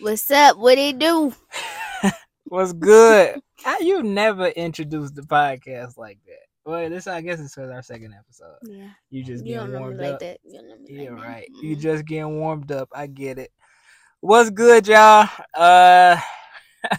What's 0.00 0.30
up? 0.30 0.56
What 0.58 0.78
it 0.78 0.98
do? 0.98 1.34
What's 2.44 2.72
good? 2.72 3.40
How 3.62 3.78
you 3.80 4.02
never 4.02 4.46
introduced 4.48 5.14
the 5.14 5.22
podcast 5.22 5.96
like 5.96 6.18
that? 6.26 6.38
Well, 6.64 6.88
this 6.90 7.06
I 7.06 7.20
guess 7.20 7.38
was 7.40 7.56
our 7.56 7.82
second 7.82 8.14
episode. 8.18 8.56
Yeah. 8.62 8.90
You 9.10 9.24
just 9.24 9.44
You 9.44 9.54
getting 9.54 9.72
don't 9.72 9.72
know 9.72 9.78
me 9.78 9.84
warmed 9.84 10.00
like 10.00 10.12
up. 10.14 10.20
that. 10.20 10.38
You 10.44 10.52
don't 10.52 10.68
know 10.68 10.76
me 10.76 11.04
Yeah, 11.04 11.10
like 11.12 11.24
right. 11.24 11.48
You 11.62 11.76
Mm-mm. 11.76 11.80
just 11.80 12.04
getting 12.04 12.38
warmed 12.38 12.72
up. 12.72 12.88
I 12.94 13.06
get 13.06 13.38
it. 13.38 13.50
What's 14.20 14.50
good, 14.50 14.86
y'all? 14.86 15.28
Uh 15.54 16.16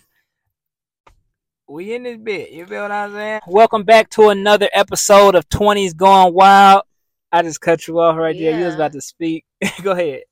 we 1.68 1.94
in 1.94 2.04
this 2.04 2.18
bit. 2.18 2.52
You 2.52 2.66
feel 2.66 2.82
what 2.84 2.92
I'm 2.92 3.14
saying? 3.14 3.42
Welcome 3.48 3.84
back 3.84 4.10
to 4.12 4.30
another 4.30 4.70
episode 4.74 5.36
of 5.36 5.48
20s 5.50 5.96
Gone 5.96 6.34
Wild. 6.34 6.84
I 7.32 7.44
just 7.44 7.62
cut 7.62 7.88
you 7.88 8.00
off 8.00 8.18
right 8.18 8.38
there. 8.38 8.58
You 8.60 8.66
was 8.66 8.76
about 8.76 8.92
to 8.94 9.02
speak. 9.02 9.46
Go 9.84 9.92
ahead. 9.92 10.24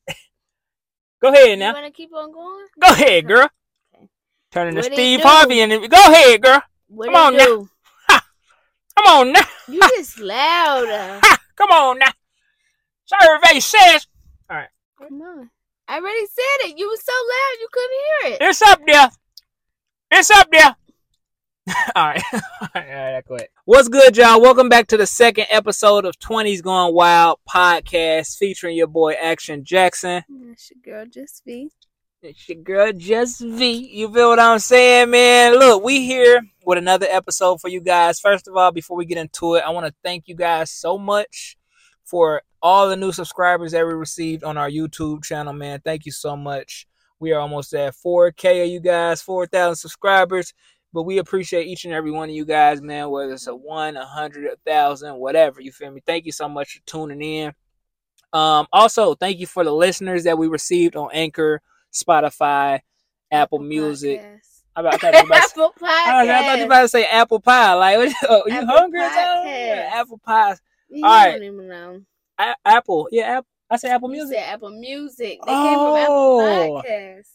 Go 1.20 1.28
ahead 1.32 1.58
now. 1.58 1.66
You 1.66 1.72
now. 1.72 1.74
wanna 1.74 1.90
keep 1.90 2.14
on 2.14 2.32
going? 2.32 2.66
Go 2.80 2.88
ahead, 2.88 3.26
girl. 3.28 3.48
Okay. 3.94 4.08
Turning 4.50 4.74
to 4.74 4.80
What 4.80 4.92
it 4.92 4.94
Steve? 4.94 5.20
Harvey 5.22 5.60
and 5.60 5.90
go 5.90 5.96
ahead, 5.96 6.42
girl. 6.42 6.62
What 6.88 7.06
Come 7.06 7.14
on 7.16 7.36
now. 7.36 7.44
do? 7.44 7.68
Come 8.08 9.06
on 9.06 9.32
now. 9.32 9.42
You 9.68 9.80
just 9.96 10.18
louder. 10.18 11.20
Ha! 11.22 11.38
Come 11.56 11.70
on 11.70 11.98
now. 11.98 12.10
Survey 13.06 13.60
says 13.60 14.06
All 14.48 14.56
right. 14.56 14.68
Come 14.98 15.20
on. 15.22 15.50
I 15.88 15.96
already 15.96 16.26
said 16.26 16.68
it. 16.68 16.78
You 16.78 16.88
was 16.88 17.02
so 17.02 17.12
loud 17.12 17.60
you 17.60 17.68
couldn't 17.72 17.98
hear 18.04 18.32
it. 18.34 18.48
it's 18.48 18.62
up 18.62 18.80
there. 18.86 19.10
It's 20.12 20.30
up 20.30 20.48
there. 20.50 20.76
all 21.94 22.06
right. 22.08 22.22
all 22.32 22.40
right, 22.74 22.88
all 22.88 23.12
right, 23.12 23.24
go 23.26 23.34
ahead. 23.34 23.48
What's 23.66 23.88
good, 23.88 24.16
y'all? 24.16 24.40
Welcome 24.40 24.68
back 24.68 24.86
to 24.88 24.96
the 24.96 25.06
second 25.06 25.46
episode 25.50 26.06
of 26.06 26.18
20s 26.18 26.62
Gone 26.62 26.94
Wild 26.94 27.38
podcast 27.48 28.38
featuring 28.38 28.76
your 28.76 28.86
boy 28.86 29.12
Action 29.12 29.62
Jackson. 29.62 30.22
That's 30.28 30.70
your 30.70 30.80
girl, 30.82 31.06
just 31.06 31.44
be. 31.44 31.70
It's 32.22 32.48
your 32.48 32.62
girl 32.62 32.92
Just 32.92 33.40
V. 33.40 33.72
You 33.92 34.12
feel 34.12 34.28
what 34.28 34.38
I'm 34.38 34.58
saying, 34.58 35.10
man? 35.10 35.58
Look, 35.58 35.82
we 35.82 36.04
here 36.04 36.42
with 36.64 36.78
another 36.78 37.06
episode 37.08 37.60
for 37.60 37.68
you 37.68 37.80
guys. 37.80 38.20
First 38.20 38.48
of 38.48 38.56
all, 38.56 38.72
before 38.72 38.96
we 38.96 39.04
get 39.04 39.18
into 39.18 39.54
it, 39.54 39.64
I 39.66 39.70
want 39.70 39.86
to 39.86 39.94
thank 40.02 40.28
you 40.28 40.34
guys 40.34 40.70
so 40.70 40.98
much 40.98 41.56
for 42.04 42.42
all 42.62 42.88
the 42.88 42.96
new 42.96 43.12
subscribers 43.12 43.72
that 43.72 43.86
we 43.86 43.92
received 43.92 44.44
on 44.44 44.56
our 44.56 44.68
YouTube 44.68 45.24
channel, 45.24 45.52
man. 45.52 45.80
Thank 45.82 46.06
you 46.06 46.12
so 46.12 46.36
much. 46.36 46.86
We 47.18 47.32
are 47.32 47.40
almost 47.40 47.74
at 47.74 47.94
4K 47.94 48.64
of 48.64 48.70
you 48.70 48.80
guys, 48.80 49.22
4,000 49.22 49.76
subscribers. 49.76 50.54
But 50.92 51.04
we 51.04 51.18
appreciate 51.18 51.66
each 51.68 51.84
and 51.84 51.94
every 51.94 52.10
one 52.10 52.28
of 52.28 52.34
you 52.34 52.44
guys, 52.44 52.82
man, 52.82 53.10
whether 53.10 53.32
it's 53.32 53.46
a 53.46 53.54
one, 53.54 53.96
a 53.96 54.04
hundred, 54.04 54.46
a 54.46 54.56
thousand, 54.68 55.16
whatever. 55.16 55.60
You 55.60 55.70
feel 55.70 55.90
me? 55.90 56.02
Thank 56.04 56.26
you 56.26 56.32
so 56.32 56.48
much 56.48 56.74
for 56.74 56.80
tuning 56.86 57.22
in. 57.22 57.52
Um, 58.32 58.66
also, 58.72 59.14
thank 59.14 59.38
you 59.38 59.46
for 59.46 59.62
the 59.64 59.72
listeners 59.72 60.24
that 60.24 60.36
we 60.38 60.48
received 60.48 60.96
on 60.96 61.08
Anchor, 61.12 61.62
Spotify, 61.92 62.80
Apple 63.30 63.60
Music. 63.60 64.20
Podcast. 64.20 64.36
I, 64.76 64.80
about, 64.82 64.94
I, 64.94 64.98
thought 64.98 65.24
about 65.26 65.38
Apple 65.42 65.72
I, 65.82 66.22
was- 66.22 66.28
I 66.30 66.42
thought 66.46 66.58
you 66.58 66.64
about 66.64 66.80
to 66.82 66.88
say 66.88 67.04
apple 67.06 67.40
pie. 67.40 67.74
Like, 67.74 67.96
what, 67.98 68.14
oh, 68.28 68.42
you 68.46 68.52
Apple 68.54 68.68
hungry? 68.68 69.00
something? 69.00 69.52
Apple 69.92 70.18
pie. 70.24 70.56
You 70.88 71.04
All 71.04 71.10
right. 71.10 71.40
don't. 71.40 72.06
A- 72.38 72.54
Apple. 72.64 73.08
Yeah, 73.12 73.24
Apple. 73.38 73.46
I 73.68 73.76
say 73.76 73.90
Apple 73.90 74.08
Music. 74.08 74.36
said 74.36 74.48
Apple 74.54 74.70
Music. 74.70 75.38
They 75.44 75.52
Oh. 75.52 75.64
came 75.68 75.78
from 75.78 75.96
Apple 75.96 76.82
Podcast. 76.82 77.28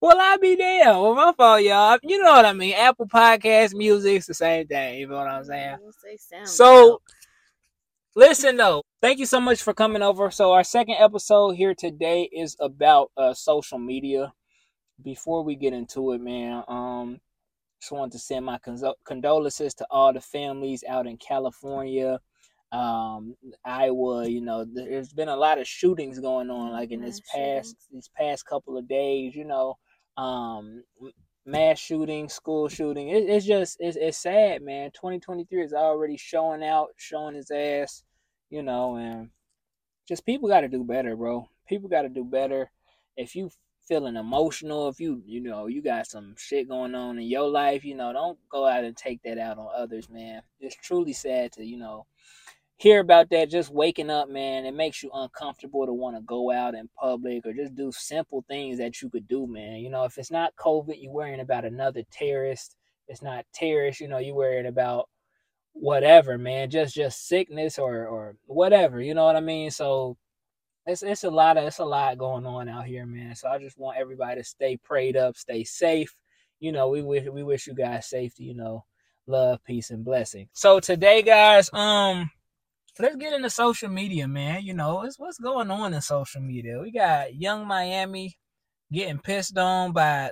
Well, 0.00 0.18
I 0.20 0.36
be 0.36 0.56
there. 0.56 0.92
Well, 0.92 1.14
my 1.14 1.32
fault, 1.32 1.62
y'all. 1.62 1.98
You 2.02 2.22
know 2.22 2.32
what 2.32 2.44
I 2.44 2.52
mean. 2.52 2.74
Apple 2.74 3.06
Podcast, 3.06 3.74
music's 3.74 4.26
the 4.26 4.34
same 4.34 4.66
thing. 4.66 4.98
You 4.98 5.08
know 5.08 5.16
what 5.16 5.26
I'm 5.26 5.44
saying? 5.44 5.78
Say 6.18 6.44
So, 6.44 7.00
listen 8.14 8.56
though, 8.56 8.82
thank 9.00 9.18
you 9.18 9.26
so 9.26 9.40
much 9.40 9.62
for 9.62 9.72
coming 9.72 10.02
over. 10.02 10.30
So, 10.30 10.52
our 10.52 10.64
second 10.64 10.96
episode 10.98 11.52
here 11.52 11.74
today 11.74 12.28
is 12.30 12.56
about 12.60 13.10
uh, 13.16 13.32
social 13.32 13.78
media. 13.78 14.32
Before 15.02 15.42
we 15.42 15.56
get 15.56 15.72
into 15.72 16.12
it, 16.12 16.20
man, 16.20 16.62
um, 16.68 17.18
just 17.80 17.92
wanted 17.92 18.12
to 18.12 18.18
send 18.18 18.44
my 18.44 18.58
condolences 19.04 19.74
to 19.74 19.86
all 19.90 20.12
the 20.12 20.20
families 20.20 20.84
out 20.88 21.06
in 21.06 21.16
California, 21.16 22.20
um, 22.70 23.34
Iowa. 23.64 24.28
You 24.28 24.42
know, 24.42 24.66
there's 24.70 25.12
been 25.12 25.28
a 25.28 25.36
lot 25.36 25.58
of 25.58 25.66
shootings 25.66 26.18
going 26.18 26.50
on, 26.50 26.72
like 26.72 26.90
in 26.90 27.00
this 27.00 27.20
past 27.34 27.76
these 27.90 28.10
past 28.14 28.44
couple 28.44 28.76
of 28.76 28.88
days. 28.88 29.34
You 29.34 29.44
know, 29.44 29.76
um, 30.16 30.82
mass 31.44 31.78
shooting, 31.78 32.28
school 32.28 32.68
shooting. 32.68 33.08
It, 33.08 33.28
it's 33.28 33.46
just 33.46 33.76
it's, 33.80 33.96
it's 33.96 34.18
sad, 34.18 34.62
man. 34.62 34.90
2023 34.92 35.62
is 35.62 35.72
already 35.72 36.16
showing 36.16 36.64
out, 36.64 36.88
showing 36.96 37.34
his 37.34 37.50
ass, 37.50 38.04
you 38.50 38.62
know, 38.62 38.96
and 38.96 39.30
just 40.06 40.26
people 40.26 40.48
got 40.48 40.60
to 40.60 40.68
do 40.68 40.84
better, 40.84 41.16
bro. 41.16 41.48
People 41.68 41.88
got 41.88 42.02
to 42.02 42.08
do 42.08 42.24
better. 42.24 42.70
If 43.16 43.34
you 43.34 43.50
feeling 43.88 44.16
emotional, 44.16 44.88
if 44.88 44.98
you 45.00 45.22
you 45.24 45.40
know 45.40 45.66
you 45.66 45.82
got 45.82 46.06
some 46.06 46.34
shit 46.36 46.68
going 46.68 46.94
on 46.94 47.18
in 47.18 47.24
your 47.26 47.48
life, 47.48 47.84
you 47.84 47.94
know, 47.94 48.12
don't 48.12 48.38
go 48.50 48.66
out 48.66 48.84
and 48.84 48.96
take 48.96 49.22
that 49.22 49.38
out 49.38 49.58
on 49.58 49.68
others, 49.74 50.08
man. 50.10 50.42
It's 50.60 50.76
truly 50.76 51.12
sad 51.12 51.52
to 51.52 51.64
you 51.64 51.78
know 51.78 52.06
hear 52.78 53.00
about 53.00 53.30
that 53.30 53.50
just 53.50 53.72
waking 53.72 54.10
up 54.10 54.28
man 54.28 54.66
it 54.66 54.74
makes 54.74 55.02
you 55.02 55.10
uncomfortable 55.14 55.86
to 55.86 55.94
want 55.94 56.14
to 56.14 56.20
go 56.22 56.50
out 56.52 56.74
in 56.74 56.88
public 56.98 57.46
or 57.46 57.54
just 57.54 57.74
do 57.74 57.90
simple 57.90 58.44
things 58.48 58.76
that 58.78 59.00
you 59.00 59.08
could 59.08 59.26
do 59.26 59.46
man. 59.46 59.76
You 59.76 59.90
know 59.90 60.04
if 60.04 60.18
it's 60.18 60.30
not 60.30 60.54
covid 60.56 60.96
you're 61.00 61.12
worrying 61.12 61.40
about 61.40 61.64
another 61.64 62.02
terrorist. 62.10 62.76
It's 63.08 63.22
not 63.22 63.46
terrorist 63.54 64.00
you 64.00 64.08
know 64.08 64.18
you're 64.18 64.34
worrying 64.34 64.66
about 64.66 65.08
whatever 65.72 66.38
man 66.38 66.70
just 66.70 66.94
just 66.94 67.28
sickness 67.28 67.78
or 67.78 68.06
or 68.06 68.36
whatever 68.46 69.00
you 69.00 69.14
know 69.14 69.24
what 69.24 69.36
i 69.36 69.40
mean? 69.40 69.70
So 69.70 70.16
it's 70.86 71.02
it's 71.02 71.24
a 71.24 71.30
lot 71.30 71.56
of 71.56 71.64
it's 71.64 71.78
a 71.78 71.84
lot 71.84 72.18
going 72.18 72.44
on 72.46 72.68
out 72.68 72.84
here 72.84 73.06
man. 73.06 73.34
So 73.36 73.48
i 73.48 73.58
just 73.58 73.78
want 73.78 73.96
everybody 73.96 74.40
to 74.40 74.44
stay 74.44 74.76
prayed 74.76 75.16
up 75.16 75.36
stay 75.36 75.64
safe. 75.64 76.14
You 76.60 76.72
know 76.72 76.88
we 76.88 77.00
wish 77.00 77.26
we 77.26 77.42
wish 77.42 77.66
you 77.66 77.74
guys 77.74 78.06
safety 78.06 78.44
you 78.44 78.54
know. 78.54 78.84
Love 79.28 79.64
peace 79.64 79.90
and 79.90 80.04
blessing. 80.04 80.48
So 80.52 80.78
today 80.78 81.22
guys 81.22 81.70
um 81.72 82.30
let's 82.98 83.16
get 83.16 83.32
into 83.32 83.50
social 83.50 83.88
media, 83.88 84.26
man. 84.28 84.62
You 84.62 84.74
know, 84.74 85.02
it's 85.02 85.18
what's 85.18 85.38
going 85.38 85.70
on 85.70 85.94
in 85.94 86.00
social 86.00 86.40
media. 86.40 86.80
We 86.80 86.90
got 86.90 87.34
Yung 87.34 87.66
Miami 87.66 88.36
getting 88.92 89.18
pissed 89.18 89.58
on 89.58 89.92
by 89.92 90.30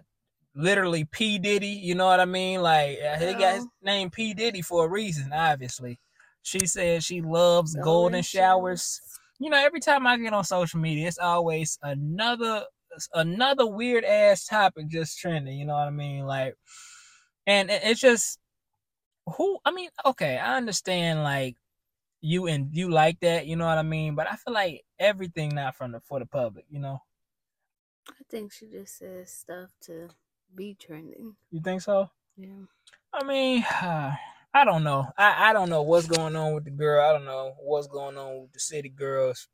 literally 0.55 1.05
P 1.05 1.39
Diddy. 1.39 1.67
You 1.67 1.95
know 1.95 2.07
what 2.07 2.21
I 2.21 2.25
mean? 2.25 2.63
Like 2.63 2.99
uh, 3.01 3.19
he 3.19 3.35
got 3.35 3.57
his 3.57 3.67
name 3.83 4.11
P 4.11 4.35
Diddy 4.35 4.63
for 4.63 4.87
a 4.87 4.89
reason, 4.89 5.33
obviously. 5.33 5.99
She 6.43 6.67
said 6.67 7.03
she 7.03 7.23
loves 7.23 7.75
golden, 7.75 7.85
Golden 7.85 8.23
showers. 8.23 9.01
You 9.41 9.51
know, 9.51 9.59
every 9.59 9.81
time 9.81 10.07
I 10.07 10.17
get 10.19 10.33
on 10.33 10.45
social 10.45 10.79
media, 10.81 11.09
it's 11.09 11.19
always 11.19 11.79
another 11.83 12.65
another 13.13 13.67
weird 13.67 14.05
ass 14.05 14.47
topic 14.47 14.89
just 14.89 15.19
trending. 15.19 15.59
You 15.59 15.67
know 15.67 15.75
what 15.75 15.89
I 15.89 15.91
mean? 15.91 16.27
Like, 16.27 16.55
and 17.47 17.71
it's 17.71 18.01
just 18.01 18.39
who. 19.27 19.59
I 19.65 19.73
mean, 19.73 19.89
okay, 20.07 20.39
I 20.39 20.57
understand 20.57 21.23
like 21.23 21.57
you 22.25 22.47
and 22.47 22.71
you 22.73 22.91
like 22.91 23.21
that, 23.21 23.47
you 23.47 23.55
know 23.55 23.67
what 23.67 23.77
I 23.77 23.83
mean? 23.83 24.15
But 24.15 24.31
I 24.31 24.37
feel 24.37 24.55
like 24.55 24.83
everything 24.99 25.55
not 25.55 25.77
from 25.77 25.93
the 25.93 26.01
for 26.01 26.19
the 26.19 26.27
public, 26.27 26.65
you 26.71 26.81
know. 26.81 27.03
I 28.09 28.25
think 28.31 28.51
she 28.51 28.67
just 28.67 28.99
says 28.99 29.31
stuff 29.31 29.71
to 29.83 30.09
be 30.55 30.75
trending. 30.81 31.37
You 31.51 31.61
think 31.61 31.83
so? 31.83 32.09
Yeah. 32.37 32.65
I 33.13 33.25
mean, 33.25 33.65
I 33.73 34.65
don't 34.65 34.85
know. 34.85 35.07
I, 35.19 35.51
I 35.51 35.53
don't 35.53 35.69
know 35.69 35.83
what's 35.83 36.07
going 36.07 36.35
on 36.35 36.55
with 36.55 36.65
the 36.65 36.71
girl. 36.71 37.07
I 37.07 37.13
don't 37.13 37.27
know 37.27 37.55
what's 37.61 37.89
going 37.89 38.17
on 38.17 38.41
with 38.41 38.53
the 38.53 38.61
city 38.61 38.89
girls. 38.89 39.49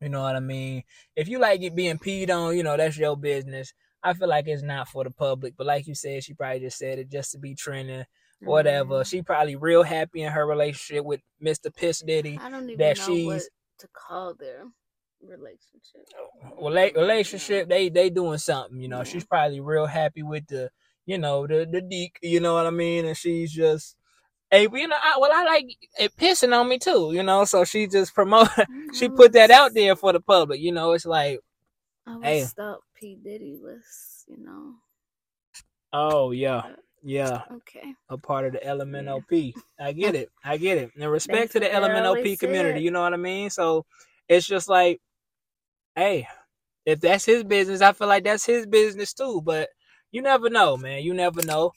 You 0.00 0.10
know 0.10 0.22
what 0.22 0.36
I 0.36 0.40
mean? 0.40 0.82
If 1.16 1.28
you 1.28 1.38
like 1.38 1.62
it 1.62 1.74
being 1.74 1.98
peed 1.98 2.28
on, 2.28 2.56
you 2.56 2.62
know, 2.62 2.76
that's 2.76 2.98
your 2.98 3.16
business. 3.16 3.72
I 4.02 4.12
feel 4.12 4.28
like 4.28 4.48
it's 4.48 4.62
not 4.62 4.88
for 4.88 5.04
the 5.04 5.10
public. 5.10 5.54
But 5.56 5.66
like 5.66 5.86
you 5.86 5.94
said, 5.94 6.24
she 6.24 6.34
probably 6.34 6.60
just 6.60 6.76
said 6.76 6.98
it 6.98 7.08
just 7.08 7.32
to 7.32 7.38
be 7.38 7.54
trending, 7.54 8.04
whatever. 8.44 9.00
Mhm. 9.00 9.06
She 9.06 9.22
probably 9.22 9.56
real 9.56 9.82
happy 9.82 10.22
in 10.22 10.32
her 10.32 10.46
relationship 10.46 11.04
with 11.04 11.20
Mr. 11.42 11.74
Piss 11.74 12.00
Diddy. 12.00 12.38
I 12.40 12.50
don't 12.50 12.64
even 12.64 12.78
that 12.78 12.98
know 12.98 13.04
she's- 13.06 13.26
what 13.26 13.42
to 13.78 13.88
call 13.88 14.34
their 14.34 14.64
relationship. 15.20 16.06
rela- 16.60 16.94
relationship 16.96 17.68
they 17.68 17.88
they 17.88 18.10
doing 18.10 18.38
something 18.38 18.80
you 18.80 18.88
know 18.88 18.98
Yeah. 18.98 19.04
she's 19.04 19.24
probably 19.24 19.60
real 19.60 19.86
happy 19.86 20.22
with 20.24 20.46
the 20.48 20.70
you 21.06 21.16
know 21.18 21.46
the 21.46 21.64
the 21.70 21.80
deek 21.80 22.18
you 22.22 22.40
know 22.40 22.54
what 22.54 22.66
i 22.66 22.70
mean 22.70 23.04
and 23.06 23.16
she's 23.16 23.52
just 23.52 23.96
hey 24.50 24.62
you 24.72 24.88
know 24.88 24.96
I, 25.00 25.16
well 25.20 25.30
i 25.32 25.44
like 25.44 25.66
it 25.98 26.16
pissing 26.16 26.52
on 26.58 26.68
me 26.68 26.78
too 26.78 27.12
you 27.12 27.22
know 27.22 27.44
so 27.44 27.64
she 27.64 27.86
just 27.86 28.14
promote 28.14 28.48
she 28.94 29.08
put 29.08 29.32
that 29.34 29.52
out 29.52 29.74
there 29.74 29.94
for 29.94 30.12
the 30.12 30.20
public 30.20 30.60
you 30.60 30.72
know 30.72 30.90
it's 30.92 31.06
like 31.06 31.38
I 32.04 32.16
would 32.16 32.24
Hey. 32.24 32.42
stop 32.42 32.80
P 32.96 33.16
Diddy 33.22 33.56
list. 33.62 34.24
You 34.28 34.38
know. 34.44 34.74
oh 35.92 36.32
yeah 36.32 36.62
yeah 37.02 37.42
Okay. 37.50 37.94
a 38.08 38.18
part 38.18 38.44
of 38.46 38.52
the 38.52 38.58
LMNOP. 38.60 39.54
I 39.80 39.92
get 39.92 40.14
it. 40.14 40.30
I 40.44 40.56
get 40.56 40.78
it. 40.78 40.90
And 40.98 41.10
respect 41.10 41.52
That's 41.52 41.52
to 41.54 41.60
the 41.60 41.66
LMNOP 41.66 42.38
community. 42.38 42.74
said. 42.78 42.84
You 42.84 42.90
know 42.90 43.02
what 43.02 43.14
I 43.14 43.16
mean? 43.18 43.50
So 43.50 43.84
it's 44.28 44.46
just 44.46 44.68
like, 44.68 45.00
hey, 45.96 46.28
if 46.86 47.00
that's 47.00 47.24
his 47.24 47.44
business, 47.44 47.80
I 47.80 47.92
feel 47.92 48.08
like 48.08 48.24
that's 48.24 48.44
his 48.46 48.66
business 48.66 49.12
too. 49.12 49.40
But 49.42 49.68
you 50.10 50.22
never 50.22 50.50
know, 50.50 50.76
man. 50.76 51.02
You 51.02 51.14
never 51.14 51.42
know. 51.42 51.72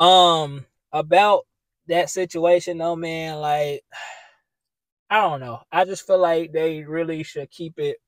Um, 0.00 0.66
about 0.92 1.44
that 1.88 2.10
situation 2.10 2.78
though, 2.78 2.96
man, 2.96 3.36
like 3.36 3.82
I 5.10 5.20
don't 5.20 5.40
know. 5.40 5.60
I 5.70 5.84
just 5.84 6.06
feel 6.06 6.18
like 6.18 6.52
they 6.52 6.82
really 6.82 7.22
should 7.22 7.50
keep 7.50 7.78
it 7.78 7.98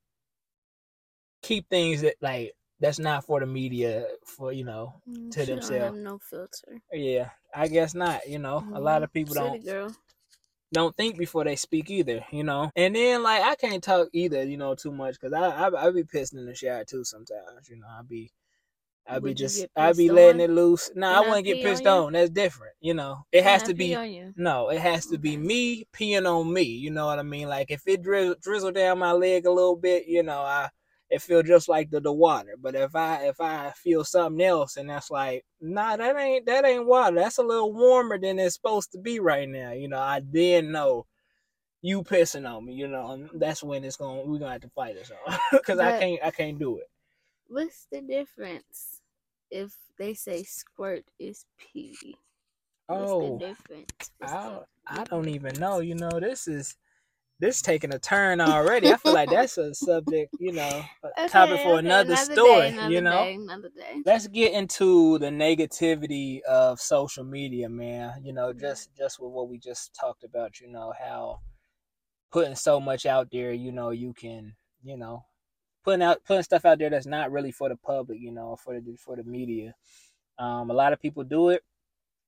keep 1.42 1.68
things 1.68 2.00
that 2.00 2.16
like 2.20 2.52
that's 2.80 2.98
not 2.98 3.24
for 3.24 3.40
the 3.40 3.46
media 3.46 4.06
for 4.24 4.52
you 4.52 4.64
know 4.64 4.94
Mm, 5.08 5.30
to 5.30 5.44
themselves. 5.46 5.98
no 5.98 6.18
filter. 6.18 6.80
yeah 6.92 7.30
i 7.54 7.68
guess 7.68 7.94
not 7.94 8.26
you 8.28 8.38
know 8.38 8.64
a 8.74 8.80
lot 8.80 9.02
of 9.02 9.12
people 9.12 9.34
don't 9.34 9.64
girl. 9.64 9.94
don't 10.72 10.96
think 10.96 11.16
before 11.16 11.44
they 11.44 11.56
speak 11.56 11.90
either 11.90 12.24
you 12.32 12.42
know 12.42 12.70
and 12.76 12.94
then 12.96 13.22
like 13.22 13.42
i 13.42 13.54
can't 13.54 13.82
talk 13.82 14.08
either 14.12 14.42
you 14.44 14.56
know 14.56 14.74
too 14.74 14.92
much 14.92 15.14
because 15.18 15.32
i 15.32 15.48
i, 15.48 15.86
I 15.86 15.90
be 15.90 16.02
pissing 16.02 16.38
in 16.38 16.46
the 16.46 16.54
shower 16.54 16.84
too 16.84 17.04
sometimes 17.04 17.68
you 17.68 17.76
know 17.76 17.86
i 17.88 18.02
be 18.02 18.32
I 19.08 19.20
be 19.20 19.34
just 19.34 19.58
get 19.58 19.70
I 19.76 19.92
be 19.92 20.08
letting 20.08 20.40
on? 20.40 20.40
it 20.40 20.50
loose. 20.50 20.90
No, 20.94 21.06
Can 21.06 21.16
I 21.16 21.20
wouldn't 21.28 21.46
get 21.46 21.60
pee 21.60 21.66
on 21.66 21.70
pissed 21.70 21.86
on. 21.86 22.12
That's 22.14 22.30
different. 22.30 22.74
You 22.80 22.94
know, 22.94 23.24
it 23.30 23.44
has 23.44 23.62
to 23.64 23.74
be 23.74 23.96
no, 24.36 24.68
it 24.70 24.80
has 24.80 25.06
to 25.06 25.18
be 25.18 25.36
me 25.36 25.86
peeing 25.92 26.26
on 26.28 26.52
me. 26.52 26.62
You 26.62 26.90
know 26.90 27.06
what 27.06 27.18
I 27.20 27.22
mean? 27.22 27.48
Like 27.48 27.70
if 27.70 27.82
it 27.86 28.02
drizzle, 28.02 28.34
drizzle 28.40 28.72
down 28.72 28.98
my 28.98 29.12
leg 29.12 29.46
a 29.46 29.50
little 29.52 29.76
bit, 29.76 30.06
you 30.08 30.22
know, 30.24 30.40
I 30.40 30.70
it 31.10 31.22
feel 31.22 31.42
just 31.42 31.68
like 31.68 31.90
the, 31.90 32.00
the 32.00 32.12
water. 32.12 32.56
But 32.60 32.74
if 32.74 32.94
I 32.96 33.26
if 33.28 33.40
I 33.40 33.70
feel 33.72 34.04
something 34.04 34.44
else 34.44 34.76
and 34.76 34.90
that's 34.90 35.10
like, 35.10 35.44
nah, 35.60 35.96
that 35.96 36.16
ain't 36.16 36.46
that 36.46 36.64
ain't 36.64 36.86
water. 36.86 37.16
That's 37.16 37.38
a 37.38 37.42
little 37.42 37.72
warmer 37.72 38.18
than 38.18 38.38
it's 38.38 38.54
supposed 38.56 38.92
to 38.92 38.98
be 38.98 39.20
right 39.20 39.48
now. 39.48 39.72
You 39.72 39.88
know, 39.88 39.98
I 39.98 40.22
then 40.24 40.72
know 40.72 41.06
you 41.82 42.02
pissing 42.02 42.48
on 42.50 42.66
me. 42.66 42.74
You 42.74 42.88
know, 42.88 43.12
and 43.12 43.30
that's 43.34 43.62
when 43.62 43.84
it's 43.84 43.96
going. 43.96 44.28
We're 44.30 44.38
gonna 44.38 44.52
have 44.52 44.62
to 44.62 44.70
fight 44.70 44.96
it 44.96 45.06
so 45.06 45.14
because 45.52 45.78
I 45.78 45.98
can't 45.98 46.20
I 46.24 46.30
can't 46.30 46.58
do 46.58 46.78
it. 46.78 46.88
What's 47.48 47.86
the 47.90 48.00
difference 48.00 49.02
if 49.50 49.76
they 49.98 50.14
say 50.14 50.42
squirt 50.42 51.04
is 51.18 51.46
pee? 51.58 51.96
What's 52.88 53.12
Oh. 53.12 53.20
the 53.38 53.46
difference? 53.46 54.10
I 54.22 54.60
I 54.86 55.04
don't 55.04 55.28
even 55.28 55.58
know. 55.58 55.80
You 55.80 55.94
know, 55.94 56.20
this 56.20 56.48
is 56.48 56.76
this 57.38 57.60
taking 57.60 57.92
a 57.92 57.98
turn 57.98 58.40
already. 58.40 58.92
I 58.92 58.96
feel 58.96 59.12
like 59.12 59.30
that's 59.30 59.58
a 59.58 59.74
subject, 59.74 60.34
you 60.38 60.52
know, 60.52 60.84
a 61.18 61.28
topic 61.28 61.60
for 61.60 61.74
okay, 61.74 61.78
another, 61.78 62.14
day, 62.14 62.22
story. 62.22 62.68
another 62.68 62.94
you 62.94 63.00
know, 63.00 63.24
day, 63.24 63.34
another 63.34 63.68
day. 63.68 64.02
let's 64.06 64.26
get 64.28 64.52
into 64.52 65.18
the 65.18 65.26
negativity 65.26 66.40
of 66.42 66.80
social 66.80 67.24
media, 67.24 67.68
man. 67.68 68.22
You 68.24 68.32
know, 68.32 68.52
just 68.52 68.90
just 68.96 69.20
with 69.20 69.32
what 69.32 69.48
we 69.48 69.58
just 69.58 69.94
talked 69.94 70.24
about. 70.24 70.60
You 70.60 70.68
know 70.68 70.92
how 70.98 71.40
putting 72.32 72.54
so 72.54 72.80
much 72.80 73.04
out 73.04 73.28
there. 73.30 73.52
You 73.52 73.72
know, 73.72 73.90
you 73.90 74.14
can, 74.14 74.54
you 74.82 74.96
know, 74.96 75.24
putting 75.84 76.02
out 76.02 76.24
putting 76.24 76.42
stuff 76.42 76.64
out 76.64 76.78
there 76.78 76.90
that's 76.90 77.06
not 77.06 77.32
really 77.32 77.52
for 77.52 77.68
the 77.68 77.76
public. 77.76 78.18
You 78.18 78.32
know, 78.32 78.56
for 78.56 78.80
the 78.80 78.96
for 78.96 79.16
the 79.16 79.24
media. 79.24 79.74
Um, 80.38 80.70
a 80.70 80.74
lot 80.74 80.92
of 80.92 81.00
people 81.00 81.24
do 81.24 81.50
it, 81.50 81.62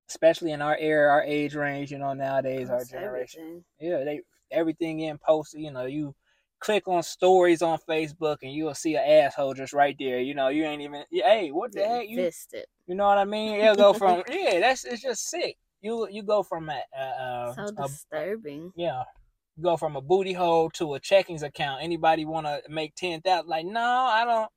especially 0.08 0.52
in 0.52 0.62
our 0.62 0.76
era, 0.78 1.10
our 1.12 1.22
age 1.22 1.54
range. 1.54 1.90
You 1.90 1.98
know, 1.98 2.12
nowadays, 2.12 2.68
our 2.68 2.84
generation 2.84 3.42
everything. 3.42 3.64
yeah, 3.80 4.04
they 4.04 4.20
everything 4.50 5.00
in 5.00 5.18
posted. 5.18 5.60
You 5.60 5.70
know, 5.70 5.86
you 5.86 6.14
click 6.60 6.88
on 6.88 7.02
stories 7.02 7.62
on 7.62 7.78
Facebook 7.88 8.38
and 8.42 8.52
you'll 8.52 8.74
see 8.74 8.96
an 8.96 9.04
asshole 9.04 9.54
just 9.54 9.72
right 9.72 9.96
there. 9.98 10.20
You 10.20 10.34
know, 10.34 10.48
you 10.48 10.64
ain't 10.64 10.82
even. 10.82 11.04
Hey, 11.10 11.50
what 11.50 11.72
the 11.72 11.86
heck? 11.86 12.08
You 12.08 12.30
you 12.86 12.94
know 12.94 13.06
what 13.06 13.18
I 13.18 13.24
mean? 13.24 13.60
It'll 13.60 13.76
go 13.76 13.92
from 13.92 14.22
yeah, 14.30 14.60
that's 14.60 14.84
it's 14.84 15.02
just 15.02 15.28
sick. 15.28 15.56
You 15.80 16.08
you 16.10 16.22
go 16.22 16.42
from 16.42 16.68
a, 16.70 16.82
a, 16.96 17.02
a, 17.02 17.52
So 17.54 17.66
a 17.66 17.86
disturbing. 17.86 18.72
yeah, 18.74 19.04
you 19.56 19.62
go 19.62 19.76
from 19.76 19.96
a 19.96 20.00
booty 20.00 20.32
hole 20.32 20.70
to 20.70 20.94
a 20.94 21.00
checkings 21.00 21.42
account. 21.42 21.82
Anybody 21.82 22.24
want 22.24 22.46
to 22.46 22.62
make 22.68 22.94
ten 22.94 23.20
thousand? 23.20 23.48
Like 23.48 23.66
no, 23.66 23.80
I 23.80 24.24
don't. 24.24 24.50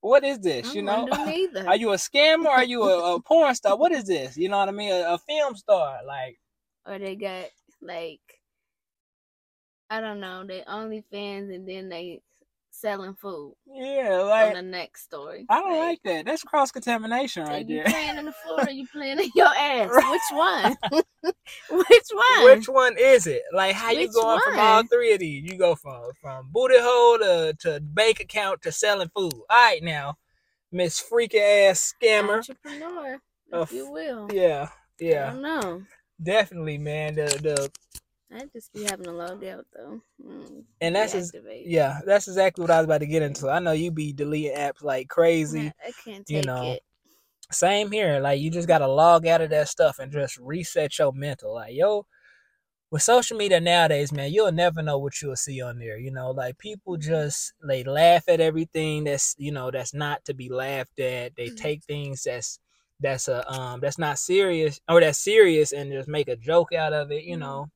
What 0.00 0.22
is 0.24 0.38
this? 0.40 0.74
You 0.74 0.82
know. 0.82 1.06
wanna. 1.08 1.66
Are 1.66 1.76
you 1.76 1.92
a 1.92 1.96
scammer? 1.96 2.48
Are 2.48 2.64
you 2.64 2.82
a, 2.82 3.14
a 3.14 3.22
porn 3.22 3.54
star? 3.54 3.76
What 3.76 3.92
is 3.92 4.04
this? 4.04 4.36
You 4.36 4.48
know 4.48 4.58
what 4.58 4.68
I 4.68 4.72
mean? 4.72 4.92
A, 4.92 5.14
a 5.14 5.18
film 5.18 5.56
star? 5.56 6.00
Like 6.06 6.38
or 6.86 6.98
they 6.98 7.16
got 7.16 7.46
like 7.80 8.20
I 9.96 10.00
don't 10.00 10.20
know, 10.20 10.44
they 10.46 10.62
OnlyFans 10.62 11.54
and 11.54 11.68
then 11.68 11.88
they 11.88 12.20
selling 12.70 13.14
food 13.14 13.54
yeah, 13.66 14.18
on 14.20 14.28
like 14.28 14.52
the 14.54 14.60
next 14.62 15.04
story. 15.04 15.46
I 15.48 15.60
don't 15.60 15.78
like 15.78 16.00
that. 16.04 16.26
That's 16.26 16.42
cross 16.42 16.72
contamination 16.72 17.44
right 17.44 17.64
Are 17.64 17.70
you 17.70 17.76
there. 17.76 17.84
playing 17.84 18.16
in 18.18 18.24
the 18.24 18.32
floor 18.44 18.64
or 18.64 18.70
you 18.70 18.86
playing 18.88 19.20
in 19.20 19.30
your 19.36 19.46
ass? 19.46 19.90
Which 19.90 20.22
one? 20.32 20.76
Which 21.70 22.08
one? 22.12 22.44
Which 22.44 22.68
one 22.68 22.96
is 22.98 23.26
it? 23.28 23.42
Like 23.52 23.74
how 23.76 23.90
you 23.92 24.08
Which 24.08 24.12
going 24.14 24.40
from 24.44 24.58
all 24.58 24.82
three 24.84 25.12
of 25.12 25.20
these? 25.20 25.44
You 25.50 25.56
go 25.56 25.76
from 25.76 26.02
from 26.20 26.48
booty 26.52 26.74
hole 26.78 27.18
to, 27.18 27.54
to 27.60 27.80
bank 27.80 28.18
account 28.20 28.62
to 28.62 28.72
selling 28.72 29.10
food. 29.16 29.32
All 29.32 29.44
right 29.50 29.82
now, 29.82 30.18
Miss 30.72 30.98
Freaky 30.98 31.38
ass 31.38 31.94
scammer. 32.02 32.38
Entrepreneur, 32.38 33.18
Uh, 33.52 33.66
you 33.70 33.88
will. 33.90 34.28
Yeah, 34.32 34.68
yeah. 34.98 35.28
I 35.28 35.32
don't 35.32 35.42
know. 35.42 35.82
definitely, 36.20 36.78
man. 36.78 37.14
The 37.14 37.26
the 37.40 37.70
I 38.32 38.46
just 38.52 38.72
be 38.72 38.84
having 38.84 39.06
to 39.06 39.12
log 39.12 39.44
out 39.44 39.66
though. 39.74 40.00
Mm, 40.24 40.64
and 40.80 40.96
that's 40.96 41.14
deactivate. 41.14 41.66
yeah, 41.68 42.00
that's 42.04 42.28
exactly 42.28 42.62
what 42.62 42.70
I 42.70 42.78
was 42.78 42.84
about 42.84 42.98
to 42.98 43.06
get 43.06 43.22
into. 43.22 43.48
I 43.48 43.58
know 43.60 43.72
you 43.72 43.90
be 43.90 44.12
deleting 44.12 44.56
apps 44.56 44.82
like 44.82 45.08
crazy. 45.08 45.68
I, 45.68 45.88
I 45.88 45.92
can't 46.04 46.28
you 46.28 46.42
know, 46.42 46.72
it. 46.72 46.82
Same 47.50 47.90
here. 47.92 48.20
Like 48.20 48.40
you 48.40 48.50
just 48.50 48.68
gotta 48.68 48.88
log 48.88 49.26
out 49.26 49.40
of 49.40 49.50
that 49.50 49.68
stuff 49.68 49.98
and 49.98 50.12
just 50.12 50.38
reset 50.38 50.98
your 50.98 51.12
mental. 51.12 51.54
Like 51.54 51.74
yo, 51.74 52.06
with 52.90 53.02
social 53.02 53.36
media 53.36 53.60
nowadays, 53.60 54.12
man, 54.12 54.32
you'll 54.32 54.52
never 54.52 54.82
know 54.82 54.98
what 54.98 55.20
you'll 55.20 55.36
see 55.36 55.60
on 55.60 55.78
there. 55.78 55.98
You 55.98 56.10
know, 56.12 56.30
like 56.30 56.58
people 56.58 56.96
just 56.96 57.52
they 57.66 57.84
laugh 57.84 58.28
at 58.28 58.40
everything 58.40 59.04
that's 59.04 59.34
you 59.38 59.52
know 59.52 59.70
that's 59.70 59.94
not 59.94 60.24
to 60.26 60.34
be 60.34 60.48
laughed 60.48 61.00
at. 61.00 61.36
They 61.36 61.50
Mhm. 61.50 61.56
take 61.56 61.84
things 61.84 62.22
that's 62.24 62.58
that's 63.00 63.28
a 63.28 63.50
um 63.52 63.80
that's 63.80 63.98
not 63.98 64.18
serious 64.18 64.80
or 64.88 65.00
that's 65.00 65.18
serious 65.18 65.72
and 65.72 65.92
just 65.92 66.08
make 66.08 66.28
a 66.28 66.36
joke 66.36 66.72
out 66.72 66.92
of 66.92 67.10
it. 67.12 67.24
You 67.24 67.36
Mhm. 67.36 67.40
know, 67.40 67.70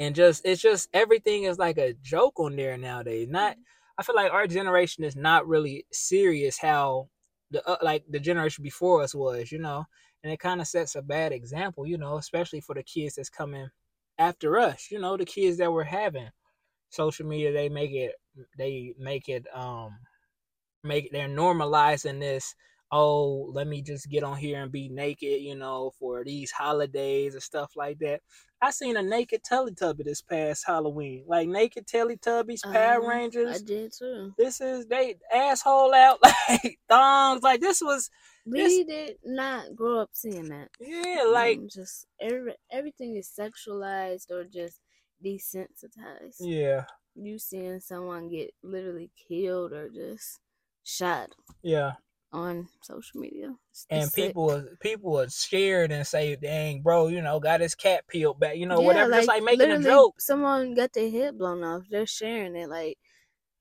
and 0.00 0.14
just 0.14 0.44
it's 0.46 0.62
just 0.62 0.88
everything 0.94 1.44
is 1.44 1.58
like 1.58 1.78
a 1.78 1.92
joke 2.02 2.40
on 2.40 2.56
there 2.56 2.76
nowadays. 2.78 3.28
Not 3.28 3.56
I 3.98 4.02
feel 4.02 4.16
like 4.16 4.32
our 4.32 4.46
generation 4.46 5.04
is 5.04 5.14
not 5.14 5.46
really 5.46 5.84
serious 5.92 6.58
how 6.58 7.10
the 7.50 7.64
uh, 7.68 7.76
like 7.82 8.04
the 8.08 8.18
generation 8.18 8.64
before 8.64 9.02
us 9.02 9.14
was, 9.14 9.52
you 9.52 9.58
know, 9.58 9.84
and 10.24 10.32
it 10.32 10.40
kind 10.40 10.60
of 10.60 10.66
sets 10.66 10.96
a 10.96 11.02
bad 11.02 11.32
example, 11.32 11.86
you 11.86 11.98
know, 11.98 12.16
especially 12.16 12.62
for 12.62 12.74
the 12.74 12.82
kids 12.82 13.16
that's 13.16 13.28
coming 13.28 13.68
after 14.18 14.58
us, 14.58 14.88
you 14.90 14.98
know, 14.98 15.18
the 15.18 15.26
kids 15.26 15.58
that 15.58 15.70
we're 15.72 15.84
having 15.84 16.30
social 16.88 17.26
media. 17.26 17.52
They 17.52 17.68
make 17.68 17.92
it 17.92 18.14
they 18.56 18.94
make 18.98 19.28
it 19.28 19.46
um 19.54 19.98
make 20.82 21.12
they're 21.12 21.28
normalizing 21.28 22.20
this. 22.20 22.54
Oh, 22.92 23.50
let 23.52 23.66
me 23.68 23.82
just 23.82 24.08
get 24.08 24.24
on 24.24 24.36
here 24.36 24.60
and 24.62 24.72
be 24.72 24.88
naked, 24.88 25.40
you 25.42 25.54
know, 25.54 25.92
for 25.98 26.24
these 26.24 26.50
holidays 26.50 27.34
and 27.34 27.42
stuff 27.42 27.72
like 27.76 27.98
that. 28.00 28.20
I 28.62 28.70
seen 28.72 28.96
a 28.96 29.02
naked 29.02 29.42
Teletubby 29.42 30.04
this 30.04 30.20
past 30.22 30.64
Halloween, 30.66 31.24
like 31.26 31.48
naked 31.48 31.86
Teletubbies, 31.86 32.62
Power 32.62 33.00
Um, 33.02 33.08
Rangers 33.08 33.62
I 33.62 33.64
did 33.64 33.92
too. 33.96 34.34
this 34.36 34.60
is 34.60 34.86
they 34.86 35.16
asshole 35.32 35.94
out 35.94 36.18
like 36.48 36.78
thongs 36.88 37.42
like 37.42 37.60
this 37.60 37.80
was 37.80 38.10
We 38.44 38.58
This- 38.58 38.86
did 38.86 39.16
not 39.24 39.74
grow 39.76 40.00
up 40.00 40.10
seeing 40.12 40.48
that. 40.48 40.68
yeah 40.80 41.22
like 41.26 41.58
Mm, 41.60 41.72
just 41.72 42.06
every, 42.20 42.54
everything 42.70 43.16
is 43.16 43.30
sexualized 43.30 44.30
or 44.30 44.44
just 44.44 44.80
desensitized. 45.24 46.36
yeah 46.40 46.84
You 47.14 47.38
seeing 47.38 47.80
someone 47.80 48.28
get 48.28 48.50
literally 48.62 49.10
killed 49.28 49.72
or 49.72 49.88
just 49.88 50.40
shot 50.84 51.30
yeah 51.62 51.92
on 52.32 52.68
social 52.82 53.20
media. 53.20 53.56
And 53.90 54.12
people 54.12 54.64
people 54.80 55.10
was 55.12 55.34
scared 55.34 55.92
and 55.92 56.06
say 56.06 56.34
dang 56.36 56.80
bro 56.82 57.08
you 57.08 57.20
know 57.20 57.40
got 57.40 57.60
his 57.60 57.74
cat 57.74 58.06
peeled 58.08 58.38
back 58.40 58.56
you 58.56 58.66
know 58.66 58.80
Yeah, 58.80 58.82
whatever 58.82 59.14
It's 59.16 59.28
like 59.28 59.42
making 59.42 59.70
a 59.70 59.78
joke 59.78 60.16
Someone 60.18 60.74
got 60.74 60.92
their 60.94 61.10
head 61.10 61.36
blown 61.38 61.62
off. 61.62 61.88
They're 61.90 62.06
sharing 62.06 62.56
it. 62.56 62.68
Like, 62.70 62.98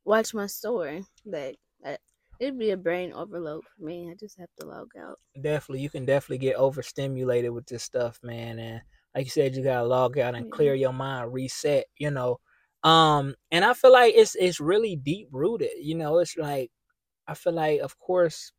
watch 0.06 0.34
my 0.34 0.48
story. 0.48 1.06
Like, 1.26 1.60
I, 1.86 1.98
it'd 2.40 2.60
be 2.60 2.72
a 2.72 2.78
brain 2.78 3.14
overload 3.14 3.66
for 3.68 3.84
me. 3.84 4.12
I 4.12 4.16
just 4.16 4.38
have 4.40 4.54
to 4.60 4.66
log 4.68 4.92
out. 4.98 5.20
definitely 5.40 5.82
you 5.82 5.90
can 5.90 6.06
definitely 6.06 6.38
get 6.40 6.56
overstimulated 6.56 7.52
with 7.52 7.66
this 7.68 7.84
stuff 7.84 8.20
man 8.24 8.60
and 8.60 8.82
like 9.16 9.26
you 9.26 9.30
said 9.30 9.56
you 9.56 9.64
gotta 9.64 9.86
log 9.86 10.18
out 10.18 10.36
and 10.36 10.48
Yeah. 10.48 10.50
clear 10.50 10.74
your 10.74 10.92
mind 10.94 11.32
reset 11.32 11.86
you 11.98 12.10
know 12.12 12.40
um 12.84 13.36
and 13.52 13.64
i 13.64 13.74
feel 13.74 13.92
like 13.92 14.14
it's 14.16 14.36
it's 14.36 14.60
really 14.60 14.96
deep 14.96 15.28
rooted 15.32 15.72
you 15.80 15.96
know 15.96 16.18
it's 16.18 16.36
like 16.36 16.72
i 17.28 17.34
feel 17.36 17.54
like 17.54 17.82
of 17.82 18.00
course 18.00 18.54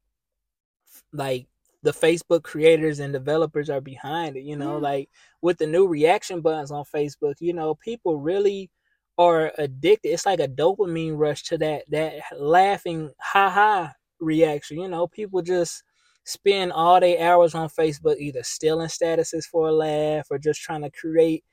like 1.12 1.46
the 1.82 1.92
facebook 1.92 2.42
creators 2.42 2.98
and 3.00 3.12
developers 3.12 3.70
are 3.70 3.80
behind 3.80 4.36
it 4.36 4.42
you 4.42 4.56
know 4.56 4.74
Yeah. 4.76 4.82
like 4.90 5.08
with 5.40 5.58
the 5.58 5.66
new 5.66 5.86
reaction 5.86 6.40
buttons 6.40 6.70
on 6.70 6.84
facebook 6.84 7.36
you 7.40 7.52
know 7.52 7.74
people 7.74 8.18
really 8.18 8.70
are 9.18 9.52
addicted 9.58 10.10
it's 10.10 10.26
like 10.26 10.40
a 10.40 10.48
dopamine 10.48 11.16
rush 11.16 11.42
to 11.44 11.58
that 11.58 11.84
that 11.90 12.14
laughing 12.38 13.10
ha 13.20 13.48
ha 13.50 13.92
reaction 14.20 14.78
you 14.80 14.88
know 14.88 15.06
people 15.06 15.42
just 15.42 15.82
spend 16.24 16.72
all 16.72 17.00
their 17.00 17.20
hours 17.20 17.54
on 17.54 17.68
facebook 17.68 18.16
either 18.18 18.42
stealing 18.42 18.88
statuses 18.88 19.44
for 19.44 19.68
a 19.68 19.72
laugh 19.72 20.26
or 20.30 20.38
just 20.38 20.60
trying 20.60 20.82
to 20.82 20.90
create 20.90 21.44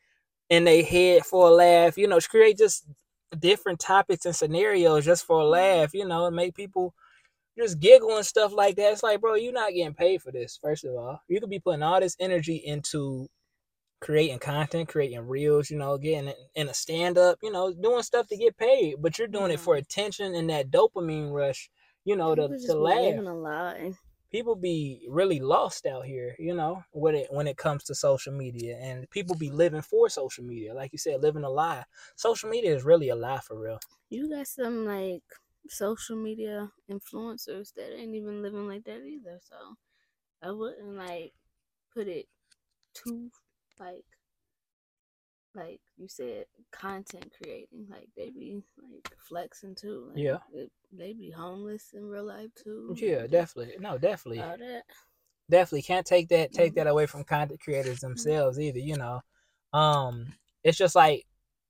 in 0.50 0.64
their 0.66 0.84
head 0.84 1.26
for 1.26 1.48
a 1.48 1.52
laugh 1.52 1.98
you 1.98 2.08
know 2.08 2.20
create 2.20 2.58
just 2.58 2.86
different 3.40 3.80
topics 3.80 4.26
and 4.26 4.36
scenarios 4.36 5.06
just 5.06 5.26
for 5.26 5.42
a 5.42 5.46
laugh 5.46 5.94
you 5.94 6.06
know 6.08 6.26
and 6.26 6.36
make 6.36 6.56
people 6.56 6.94
just 7.58 7.80
giggle 7.80 8.16
and 8.16 8.26
stuff 8.26 8.54
like 8.54 8.76
that. 8.76 8.94
It's 8.94 9.04
like, 9.04 9.20
bro, 9.22 9.36
you're 9.36 9.54
not 9.54 9.74
getting 9.74 9.94
paid 9.94 10.22
for 10.22 10.32
this. 10.32 10.60
First 10.62 10.86
of 10.86 10.94
all, 10.96 11.22
you 11.28 11.40
could 11.40 11.50
be 11.50 11.60
putting 11.60 11.84
all 11.84 12.00
this 12.00 12.16
energy 12.20 12.58
into 12.58 13.28
creating 14.00 14.40
content, 14.40 14.90
creating 14.90 15.28
reels, 15.28 15.70
you 15.72 15.78
know, 15.78 15.98
getting 15.98 16.34
in 16.56 16.70
a 16.70 16.74
stand 16.74 17.18
up, 17.18 17.40
you 17.42 17.52
know, 17.52 17.74
doing 17.74 18.04
stuff 18.04 18.28
to 18.28 18.38
get 18.38 18.58
paid, 18.58 18.96
but 19.00 19.18
you're 19.18 19.28
doing 19.28 19.52
it 19.52 19.60
for 19.60 19.76
attention 19.76 20.36
and 20.36 20.50
that 20.50 20.70
dopamine 20.70 21.32
rush. 21.32 21.70
you 22.06 22.16
know, 22.16 22.36
to, 22.36 22.44
People 22.44 22.56
just 22.58 22.68
to 22.68 22.76
laugh. 22.78 23.02
living 23.02 23.28
a 23.28 23.36
lie. 23.36 23.94
People 24.32 24.56
be 24.56 25.08
really 25.10 25.40
lost 25.40 25.86
out 25.86 26.06
here, 26.06 26.36
you 26.38 26.54
know, 26.54 26.84
when 26.92 27.16
it 27.16 27.28
when 27.32 27.48
it 27.48 27.56
comes 27.58 27.86
to 27.86 27.96
social 27.96 28.34
media, 28.34 28.78
and 28.78 29.10
people 29.10 29.36
be 29.36 29.50
living 29.50 29.82
for 29.82 30.10
social 30.10 30.44
media, 30.44 30.74
like 30.74 30.92
you 30.92 30.98
said, 30.98 31.22
living 31.22 31.46
a 31.46 31.50
lie. 31.50 31.86
Social 32.18 32.50
media 32.50 32.76
is 32.76 32.84
really 32.84 33.08
a 33.10 33.16
lie 33.16 33.40
for 33.40 33.58
real. 33.58 33.80
You 34.10 34.30
got 34.30 34.48
some 34.48 34.86
like 34.86 35.24
social 35.70 36.16
media 36.16 36.70
influencers 36.90 37.74
that 37.76 37.96
ain't 37.98 38.16
even 38.16 38.42
living 38.42 38.68
like 38.68 38.84
that 38.86 39.04
either. 39.06 39.40
So 39.42 39.56
I 40.42 40.52
wouldn't 40.52 40.96
like 40.96 41.34
put 41.94 42.08
it 42.08 42.28
too 42.94 43.30
like 43.80 44.06
like 45.56 45.82
you 45.98 46.08
said 46.08 46.46
content 46.72 47.32
creating 47.42 47.88
like 47.90 48.10
they 48.16 48.30
be 48.30 48.62
like 48.92 49.12
flexing 49.18 49.76
too. 49.76 50.08
Like, 50.14 50.24
Yeah. 50.24 50.38
they, 50.54 50.68
they 50.92 51.14
be 51.14 51.32
homeless 51.32 51.94
in 51.94 52.08
real 52.08 52.26
life 52.26 52.50
too. 52.56 52.96
Yeah, 52.98 53.26
definitely. 53.28 53.76
No, 53.80 53.98
definitely. 53.98 54.44
All 54.44 54.58
that. 54.58 54.84
definitely 55.50 55.82
can't 55.82 56.06
take 56.06 56.28
that 56.30 56.54
take 56.54 56.76
that 56.76 56.88
away 56.88 57.06
from 57.06 57.24
content 57.24 57.60
creators 57.62 58.00
themselves 58.02 58.60
either 58.60 58.80
you 58.80 58.98
know 58.98 59.22
um 59.74 60.34
it's 60.64 60.78
just 60.78 60.96
like 60.96 61.26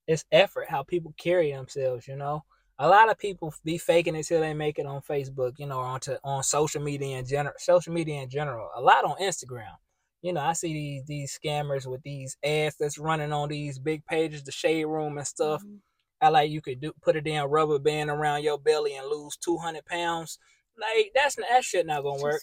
it's 0.07 0.25
effort 0.31 0.67
how 0.69 0.81
people 0.83 1.13
carry 1.17 1.51
themselves 1.51 2.07
you 2.07 2.15
know 2.15 2.43
a 2.79 2.87
lot 2.87 3.09
of 3.09 3.17
people 3.17 3.53
be 3.63 3.77
faking 3.77 4.15
it 4.15 4.23
till 4.23 4.41
they 4.41 4.53
make 4.53 4.77
it 4.79 4.85
on 4.85 5.01
facebook 5.01 5.53
you 5.57 5.65
know 5.65 5.77
or 5.79 5.85
onto 5.85 6.15
on 6.23 6.43
social 6.43 6.81
media 6.81 7.17
in 7.17 7.25
general 7.25 7.55
social 7.57 7.93
media 7.93 8.21
in 8.21 8.29
general 8.29 8.69
a 8.75 8.81
lot 8.81 9.03
on 9.05 9.15
instagram 9.21 9.75
you 10.21 10.31
know 10.33 10.41
i 10.41 10.53
see 10.53 10.73
these 10.73 11.03
these 11.05 11.39
scammers 11.43 11.85
with 11.85 12.01
these 12.03 12.37
ads 12.43 12.75
that's 12.77 12.97
running 12.97 13.33
on 13.33 13.49
these 13.49 13.79
big 13.79 14.05
pages 14.05 14.43
the 14.43 14.51
shade 14.51 14.85
room 14.85 15.17
and 15.17 15.27
stuff 15.27 15.63
Mhm. 15.63 15.79
I 16.19 16.29
like 16.29 16.49
you 16.49 16.61
could 16.61 16.81
do 16.81 16.93
put 17.03 17.15
a 17.15 17.21
damn 17.21 17.47
rubber 17.47 17.77
band 17.77 18.09
around 18.09 18.43
your 18.43 18.57
belly 18.57 18.95
and 18.95 19.07
lose 19.07 19.37
200 19.37 19.85
pounds 19.85 20.39
like 20.79 21.11
that's 21.13 21.35
that 21.35 21.63
shit 21.63 21.85
not 21.85 22.01
gonna 22.03 22.21
work 22.21 22.41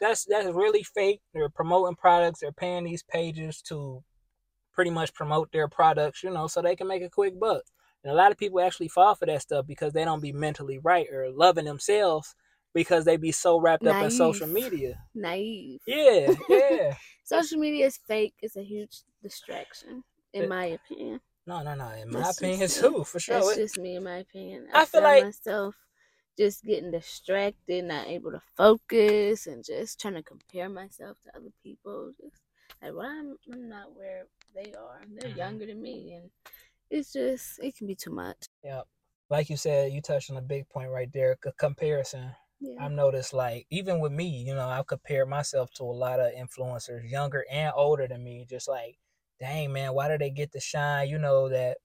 that's 0.00 0.24
that's 0.24 0.46
really 0.48 0.82
fake. 0.82 1.20
They're 1.32 1.48
promoting 1.48 1.96
products. 1.96 2.40
They're 2.40 2.52
paying 2.52 2.84
these 2.84 3.02
pages 3.02 3.62
to 3.62 4.02
pretty 4.74 4.90
much 4.90 5.14
promote 5.14 5.50
their 5.52 5.68
products, 5.68 6.22
you 6.22 6.30
know, 6.30 6.46
so 6.46 6.60
they 6.60 6.76
can 6.76 6.88
make 6.88 7.02
a 7.02 7.08
quick 7.08 7.38
buck. 7.38 7.62
And 8.04 8.12
a 8.12 8.14
lot 8.14 8.30
of 8.30 8.38
people 8.38 8.60
actually 8.60 8.88
fall 8.88 9.14
for 9.14 9.26
that 9.26 9.42
stuff 9.42 9.66
because 9.66 9.92
they 9.94 10.04
don't 10.04 10.20
be 10.20 10.32
mentally 10.32 10.78
right 10.78 11.06
or 11.10 11.30
loving 11.30 11.64
themselves 11.64 12.34
because 12.74 13.04
they 13.04 13.16
be 13.16 13.32
so 13.32 13.58
wrapped 13.58 13.86
up 13.86 14.02
in 14.04 14.10
social 14.10 14.46
media. 14.46 14.98
Naive. 15.14 15.80
Yeah, 15.86 16.34
yeah. 16.48 16.94
Social 17.24 17.58
media 17.58 17.86
is 17.86 17.96
fake. 18.06 18.34
It's 18.42 18.56
a 18.56 18.62
huge 18.62 18.98
distraction, 19.22 20.04
in 20.34 20.42
It- 20.42 20.48
my 20.50 20.66
opinion. 20.66 21.20
no, 21.46 21.62
no, 21.62 21.74
no. 21.74 21.88
In 21.92 22.10
my 22.10 22.20
That's 22.20 22.36
opinion, 22.38 22.60
just 22.60 22.80
too, 22.80 23.02
for 23.04 23.18
sure. 23.18 23.36
That's 23.36 23.52
It- 23.52 23.56
just 23.62 23.78
me, 23.78 23.96
in 23.96 24.04
my 24.04 24.16
opinion. 24.18 24.66
I 24.74 24.82
I, 24.82 24.84
feel 24.84 25.00
like- 25.02 25.24
myself 25.24 25.74
just 26.36 26.64
getting 26.64 26.90
distracted, 26.90 27.84
not 27.84 28.08
able 28.08 28.32
to 28.32 28.42
focus, 28.56 29.46
and 29.46 29.64
just 29.64 30.00
trying 30.00 30.14
to 30.14 30.22
compare 30.22 30.68
myself 30.68 31.16
to 31.22 31.34
other 31.36 31.52
people. 31.62 32.12
Just 32.20 32.42
like, 32.82 32.92
why 32.92 33.06
I'm, 33.06 33.36
I'm 33.50 33.68
not 33.70 33.94
where 33.96 34.26
they 34.54 34.74
are. 34.74 35.00
They're 35.08 35.30
Mhm. 35.30 35.36
younger 35.36 35.66
than 35.66 35.80
me, 35.80 36.12
and 36.14 36.30
it's 36.94 37.12
just 37.12 37.58
it 37.62 37.76
can 37.76 37.86
be 37.86 37.94
too 37.94 38.10
much. 38.10 38.46
yeah. 38.62 38.82
Like 39.30 39.50
you 39.50 39.56
said, 39.56 39.92
you 39.92 40.00
touched 40.02 40.30
on 40.30 40.36
a 40.36 40.42
big 40.42 40.68
point 40.68 40.90
right 40.90 41.10
there. 41.12 41.36
c- 41.42 41.50
comparison. 41.58 42.32
Yeah. 42.60 42.84
I've 42.84 42.92
noticed 42.92 43.32
like 43.34 43.66
even 43.70 44.00
with 44.00 44.12
me, 44.12 44.28
you 44.28 44.54
know, 44.54 44.68
I've 44.68 44.86
compared 44.86 45.28
myself 45.28 45.70
to 45.74 45.84
a 45.84 45.86
lot 45.86 46.20
of 46.20 46.32
influencers, 46.32 47.08
younger 47.10 47.44
and 47.50 47.72
older 47.76 48.06
than 48.08 48.22
me. 48.24 48.46
Just 48.48 48.68
like, 48.68 48.98
dang 49.40 49.72
man, 49.72 49.94
why 49.94 50.08
do 50.08 50.18
they 50.18 50.30
get 50.30 50.52
the 50.52 50.60
shine? 50.60 51.08
You 51.08 51.18
know 51.18 51.48
that 51.48 51.78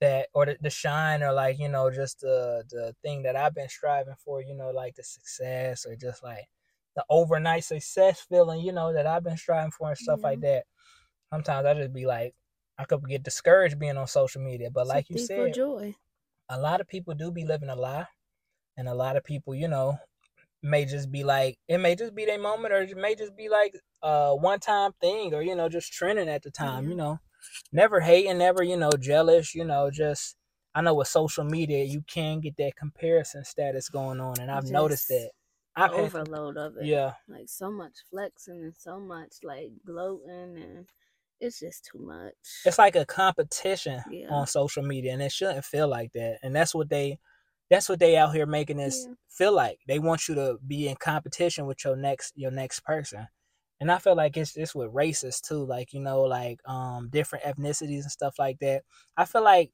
that 0.00 0.28
or 0.34 0.46
the, 0.46 0.56
the 0.60 0.70
shine 0.70 1.22
or 1.22 1.32
like 1.32 1.58
you 1.58 1.68
know 1.68 1.90
just 1.90 2.20
the 2.20 2.64
the 2.70 2.94
thing 3.02 3.22
that 3.24 3.36
I've 3.36 3.54
been 3.54 3.68
striving 3.68 4.16
for. 4.24 4.42
You 4.42 4.54
know, 4.54 4.70
like 4.70 4.94
the 4.96 5.04
success 5.04 5.86
or 5.86 5.96
just 5.96 6.22
like 6.22 6.46
the 6.96 7.04
overnight 7.10 7.64
success 7.64 8.20
feeling. 8.28 8.60
You 8.60 8.72
know 8.72 8.92
that 8.92 9.06
I've 9.06 9.24
been 9.24 9.36
striving 9.36 9.72
for 9.72 9.88
and 9.90 9.98
stuff 9.98 10.22
like 10.24 10.40
that. 10.40 10.64
Sometimes 11.32 11.66
I 11.66 11.74
just 11.74 11.92
be 11.92 12.06
like, 12.06 12.34
I 12.78 12.84
could 12.84 13.06
get 13.08 13.22
discouraged 13.22 13.78
being 13.78 13.96
on 13.96 14.06
social 14.06 14.42
media, 14.42 14.70
but 14.70 14.86
like 14.86 15.08
you 15.10 15.18
said, 15.18 15.54
joy. 15.54 15.94
a 16.48 16.58
lot 16.60 16.80
of 16.80 16.88
people 16.88 17.14
do 17.14 17.30
be 17.30 17.44
living 17.44 17.68
a 17.68 17.76
lie 17.76 18.06
and 18.76 18.88
a 18.88 18.94
lot 18.94 19.16
of 19.16 19.24
people 19.24 19.54
you 19.54 19.68
know 19.68 19.96
may 20.62 20.84
just 20.84 21.10
be 21.12 21.24
like 21.24 21.58
it 21.68 21.78
may 21.78 21.94
just 21.94 22.14
be 22.14 22.24
their 22.24 22.38
moment 22.38 22.72
or 22.72 22.78
it 22.82 22.96
may 22.96 23.14
just 23.14 23.36
be 23.36 23.48
like 23.48 23.74
a 24.02 24.34
one 24.34 24.58
time 24.58 24.92
thing 25.00 25.34
or 25.34 25.42
you 25.42 25.54
know 25.54 25.68
just 25.68 25.92
trending 25.92 26.28
at 26.28 26.42
the 26.42 26.50
time 26.50 26.84
Yeah. 26.84 26.90
you 26.90 26.96
mm-hmm. 26.96 26.98
know 26.98 27.18
never 27.72 28.00
hating 28.00 28.38
never 28.38 28.62
you 28.62 28.76
know 28.76 28.90
jealous 28.98 29.54
you 29.54 29.64
know 29.64 29.90
just 29.90 30.36
i 30.74 30.80
know 30.80 30.94
with 30.94 31.08
social 31.08 31.44
media 31.44 31.84
you 31.84 32.02
can 32.06 32.40
get 32.40 32.56
that 32.56 32.76
comparison 32.76 33.44
status 33.44 33.88
going 33.90 34.20
on 34.20 34.40
and 34.40 34.50
i've 34.50 34.70
noticed 34.70 35.08
that 35.08 35.30
i've 35.76 35.92
had 35.92 36.00
Overload 36.00 36.56
of 36.56 36.76
it. 36.78 36.86
yeah 36.86 37.12
Like 37.28 37.48
so 37.48 37.70
much 37.70 37.92
flexing 38.10 38.62
and 38.62 38.74
so 38.76 38.98
much 38.98 39.34
like 39.42 39.70
gloating, 39.86 40.56
and 40.56 40.86
it's 41.44 41.60
just 41.60 41.84
too 41.84 41.98
much. 41.98 42.34
it's 42.66 42.78
like 42.78 42.96
a 42.96 43.04
competition 43.06 44.02
Yeah. 44.10 44.30
on 44.30 44.46
social 44.46 44.82
media 44.82 45.12
and 45.12 45.22
it 45.22 45.32
shouldn't 45.32 45.64
feel 45.64 45.88
like 45.88 46.12
that 46.12 46.38
and 46.42 46.54
that's 46.56 46.74
what 46.74 46.88
they 46.88 47.18
that's 47.70 47.88
what 47.88 47.98
they 48.00 48.16
out 48.16 48.34
here 48.34 48.46
making 48.46 48.78
this 48.78 49.06
Yeah. 49.08 49.14
feel 49.28 49.52
like 49.54 49.80
they 49.86 49.98
want 49.98 50.28
you 50.28 50.34
to 50.34 50.58
be 50.66 50.88
in 50.88 50.96
competition 50.96 51.66
with 51.66 51.84
your 51.84 51.96
next 51.96 52.32
your 52.36 52.50
next 52.50 52.80
person 52.80 53.28
and 53.80 53.90
i 53.90 53.98
feel 53.98 54.14
like 54.16 54.36
it's 54.36 54.56
it's 54.56 54.74
with 54.74 54.90
races 54.92 55.40
too 55.40 55.64
like 55.64 55.92
you 55.92 56.00
know 56.00 56.22
like 56.22 56.60
um 56.68 57.08
different 57.10 57.44
ethnicities 57.44 58.02
and 58.02 58.10
stuff 58.12 58.38
like 58.38 58.58
that 58.60 58.82
i 59.16 59.24
feel 59.24 59.42
like 59.42 59.72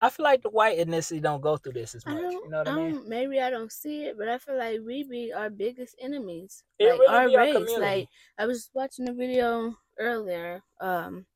i 0.00 0.08
feel 0.10 0.24
like 0.24 0.42
the 0.42 0.50
white 0.50 0.78
ethnicity 0.78 1.20
don't 1.20 1.40
go 1.40 1.56
through 1.56 1.72
this 1.72 1.94
as 1.94 2.06
much 2.06 2.22
you 2.44 2.50
know 2.50 2.58
what 2.58 2.68
i, 2.68 2.72
I 2.72 2.76
mean 2.76 2.92
don't, 2.94 3.08
maybe 3.08 3.40
I 3.40 3.50
don't 3.50 3.72
see 3.72 4.04
it, 4.04 4.16
but 4.18 4.28
I 4.28 4.38
feel 4.38 4.56
like 4.58 4.80
we 4.84 5.02
be 5.04 5.32
our 5.32 5.50
biggest 5.50 5.96
enemies. 6.00 6.64
It 6.78 6.90
like 6.90 7.00
really 7.00 7.34
our 7.34 7.40
our 7.40 7.46
race. 7.46 7.54
community. 7.54 7.80
Like 8.00 8.08
I 8.38 8.46
was 8.46 8.70
watching 8.74 9.08
a 9.08 9.12
video 9.12 9.76
earlier, 9.98 10.62
um, 10.80 11.26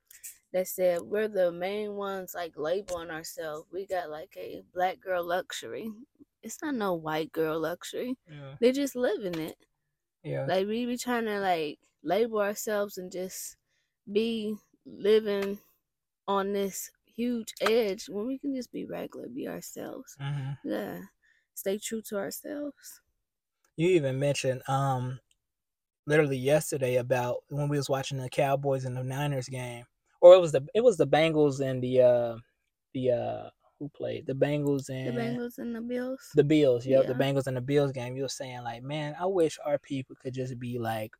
that 0.53 0.69
said 0.69 1.03
we're 1.03 1.29
the 1.29 1.53
main 1.53 1.95
ones 1.97 2.35
like 2.35 2.57
labeling 2.59 3.11
ourselves. 3.11 3.69
We 3.73 3.87
got 3.87 4.11
like 4.11 4.37
a 4.37 4.63
black 4.75 5.01
girl 5.01 5.25
luxury. 5.25 5.93
It's 6.43 6.63
not 6.63 6.75
no 6.77 6.95
white 6.95 7.33
girl 7.33 7.61
luxury. 7.61 8.17
yeah 8.27 8.57
They 8.61 8.73
just 8.73 8.97
living 8.97 9.39
it. 9.39 9.59
yeah 10.23 10.49
Like 10.49 10.67
we 10.67 10.87
be 10.87 10.97
trying 10.99 11.25
to 11.27 11.41
like 11.41 11.81
label 12.03 12.41
ourselves 12.41 12.99
and 12.99 13.11
just 13.13 13.57
be 14.11 14.57
living 14.87 15.61
on 16.29 16.53
this 16.55 16.91
huge 17.07 17.55
edge 17.61 18.09
when 18.09 18.27
we 18.27 18.39
can 18.39 18.55
just 18.55 18.73
be 18.73 18.87
regular, 18.87 19.29
be 19.29 19.49
ourselves. 19.49 20.19
hmm 20.19 20.57
Yeah. 20.65 21.03
Stay 21.55 21.79
true 21.79 22.03
to 22.05 22.19
ourselves. 22.19 23.03
you 23.77 23.89
even 23.89 24.19
mentioned 24.19 24.63
um 24.69 25.21
literally 26.07 26.37
yesterday 26.39 26.97
about 26.97 27.39
when 27.49 27.69
we 27.69 27.77
was 27.77 27.89
watching 27.91 28.19
the 28.19 28.29
Cowboys 28.31 28.85
and 28.85 28.97
the 28.97 29.05
Niners 29.05 29.49
game, 29.49 29.85
or 30.21 30.35
it 30.35 30.41
was 30.41 30.53
the 30.53 30.67
it 30.75 30.83
was 30.83 30.97
the 30.97 31.07
Bengals 31.07 31.61
and 31.61 31.83
the 31.83 32.01
uh 32.03 32.37
the 32.95 33.11
uh 33.13 33.51
who 33.79 33.89
played 33.91 34.27
the 34.27 34.35
Bengals 34.35 34.89
and 34.91 35.17
The 35.17 35.21
Bengals 35.21 35.59
and 35.59 35.75
the 35.75 35.81
Bills. 35.81 36.33
the 36.35 36.45
Bills. 36.45 36.87
Yep, 36.87 37.07
the 37.07 37.15
Bengals 37.15 37.47
and 37.47 37.57
the 37.57 37.61
Bills 37.61 37.93
game. 37.93 38.17
You 38.17 38.23
were 38.23 38.29
saying 38.29 38.63
like, 38.63 38.83
man, 38.83 39.17
I 39.21 39.27
wish 39.27 39.59
our 39.65 39.79
people 39.79 40.17
could 40.21 40.35
just 40.35 40.59
be 40.59 40.79
like 40.79 41.13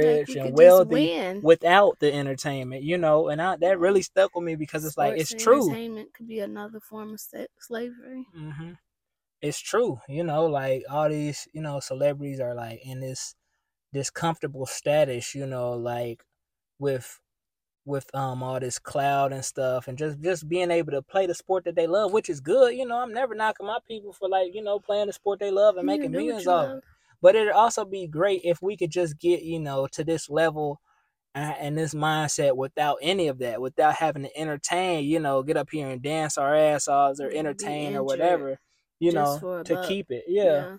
Like, 0.00 0.26
rich 0.26 0.28
we 0.28 0.40
and 0.40 0.52
wealthy 0.52 1.10
without 1.40 1.98
the 2.00 2.12
entertainment, 2.12 2.82
you 2.84 2.98
know. 2.98 3.28
And 3.28 3.40
I, 3.42 3.56
that 3.56 3.78
really 3.78 4.02
stuck 4.02 4.34
with 4.34 4.44
me 4.44 4.56
because 4.56 4.84
it's 4.84 4.96
like 4.98 5.16
it's 5.16 5.34
true. 5.34 5.66
Entertainment 5.66 6.14
could 6.14 6.28
be 6.28 6.40
another 6.40 6.80
form 6.80 7.14
of 7.14 7.20
slavery. 7.58 8.26
hmm 8.34 8.72
It's 9.42 9.60
true, 9.60 10.00
you 10.08 10.24
know, 10.24 10.46
like 10.46 10.84
all 10.90 11.08
these, 11.08 11.48
you 11.52 11.62
know, 11.62 11.80
celebrities 11.80 12.40
are 12.40 12.54
like 12.54 12.80
in 12.84 13.00
this 13.00 13.34
this 13.94 14.10
comfortable 14.10 14.66
status, 14.66 15.34
you 15.34 15.46
know, 15.46 15.72
like 15.72 16.24
with 16.78 17.20
with 17.86 18.08
um 18.14 18.42
all 18.42 18.58
this 18.60 18.78
cloud 18.78 19.32
and 19.32 19.44
stuff 19.44 19.88
and 19.88 19.98
just 19.98 20.20
just 20.20 20.48
being 20.48 20.70
able 20.70 20.92
to 20.92 21.02
play 21.02 21.26
the 21.26 21.34
sport 21.34 21.64
that 21.64 21.76
they 21.76 21.86
love, 21.86 22.12
which 22.12 22.30
is 22.30 22.40
good, 22.40 22.74
you 22.74 22.86
know. 22.86 22.98
I'm 22.98 23.12
never 23.12 23.34
knocking 23.34 23.66
my 23.66 23.78
people 23.88 24.12
for 24.12 24.28
like, 24.28 24.54
you 24.54 24.62
know, 24.62 24.78
playing 24.80 25.06
the 25.06 25.12
sport 25.12 25.40
they 25.40 25.50
love 25.50 25.76
and 25.76 25.84
You 25.88 25.98
making 25.98 26.12
millions 26.12 26.46
off. 26.46 26.68
love. 26.68 26.82
But 27.22 27.36
it'd 27.36 27.52
also 27.52 27.84
be 27.86 28.06
great 28.06 28.42
if 28.44 28.60
we 28.60 28.76
could 28.76 28.90
just 28.90 29.18
get, 29.18 29.42
you 29.42 29.58
know, 29.60 29.86
to 29.92 30.04
this 30.04 30.28
level 30.28 30.80
and, 31.34 31.76
this 31.76 31.94
mindset 31.94 32.56
without 32.56 32.98
any 33.02 33.28
of 33.28 33.38
that, 33.38 33.60
without 33.60 33.94
having 33.94 34.22
to 34.24 34.36
entertain, 34.38 35.04
you 35.04 35.18
know, 35.20 35.42
get 35.42 35.56
up 35.56 35.70
here 35.70 35.88
and 35.88 36.02
dance 36.02 36.38
our 36.38 36.54
ass 36.54 36.86
off 36.86 37.18
or 37.20 37.30
entertain 37.30 37.96
or 37.96 38.02
whatever, 38.04 38.60
you 39.00 39.10
just 39.12 39.42
know, 39.42 39.62
to 39.64 39.74
buck. 39.74 39.88
keep 39.88 40.10
it. 40.10 40.24
Yeah. 40.28 40.76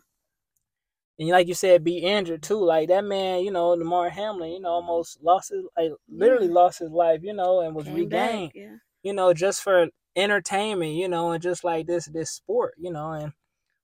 And 1.20 1.30
like 1.30 1.48
you 1.48 1.54
said, 1.54 1.84
be 1.84 2.00
injured 2.00 2.44
too. 2.44 2.64
Like 2.64 2.90
that 2.90 3.04
man, 3.06 3.42
you 3.44 3.52
know, 3.52 3.70
Lamar 3.70 4.10
Hamlin, 4.10 4.52
you 4.52 4.60
know, 4.60 4.70
almost 4.70 5.22
lost 5.24 5.52
his, 5.52 5.64
like 5.78 5.92
literally 6.10 6.48
Yeah. 6.48 6.54
lost 6.54 6.80
his 6.80 6.92
life, 6.92 7.22
you 7.24 7.34
know, 7.34 7.62
and 7.62 7.74
was 7.76 7.86
Came 7.86 7.96
regained, 7.96 8.50
back. 8.50 8.56
Yeah. 8.56 8.76
you 9.04 9.14
know, 9.14 9.34
just 9.34 9.62
for 9.64 9.88
entertainment, 10.16 10.94
you 10.94 11.08
know, 11.08 11.32
and 11.32 11.42
just 11.44 11.64
like 11.64 11.88
this 11.88 12.06
this 12.08 12.32
sport, 12.32 12.74
you 12.78 12.92
know, 12.92 13.12
and 13.12 13.34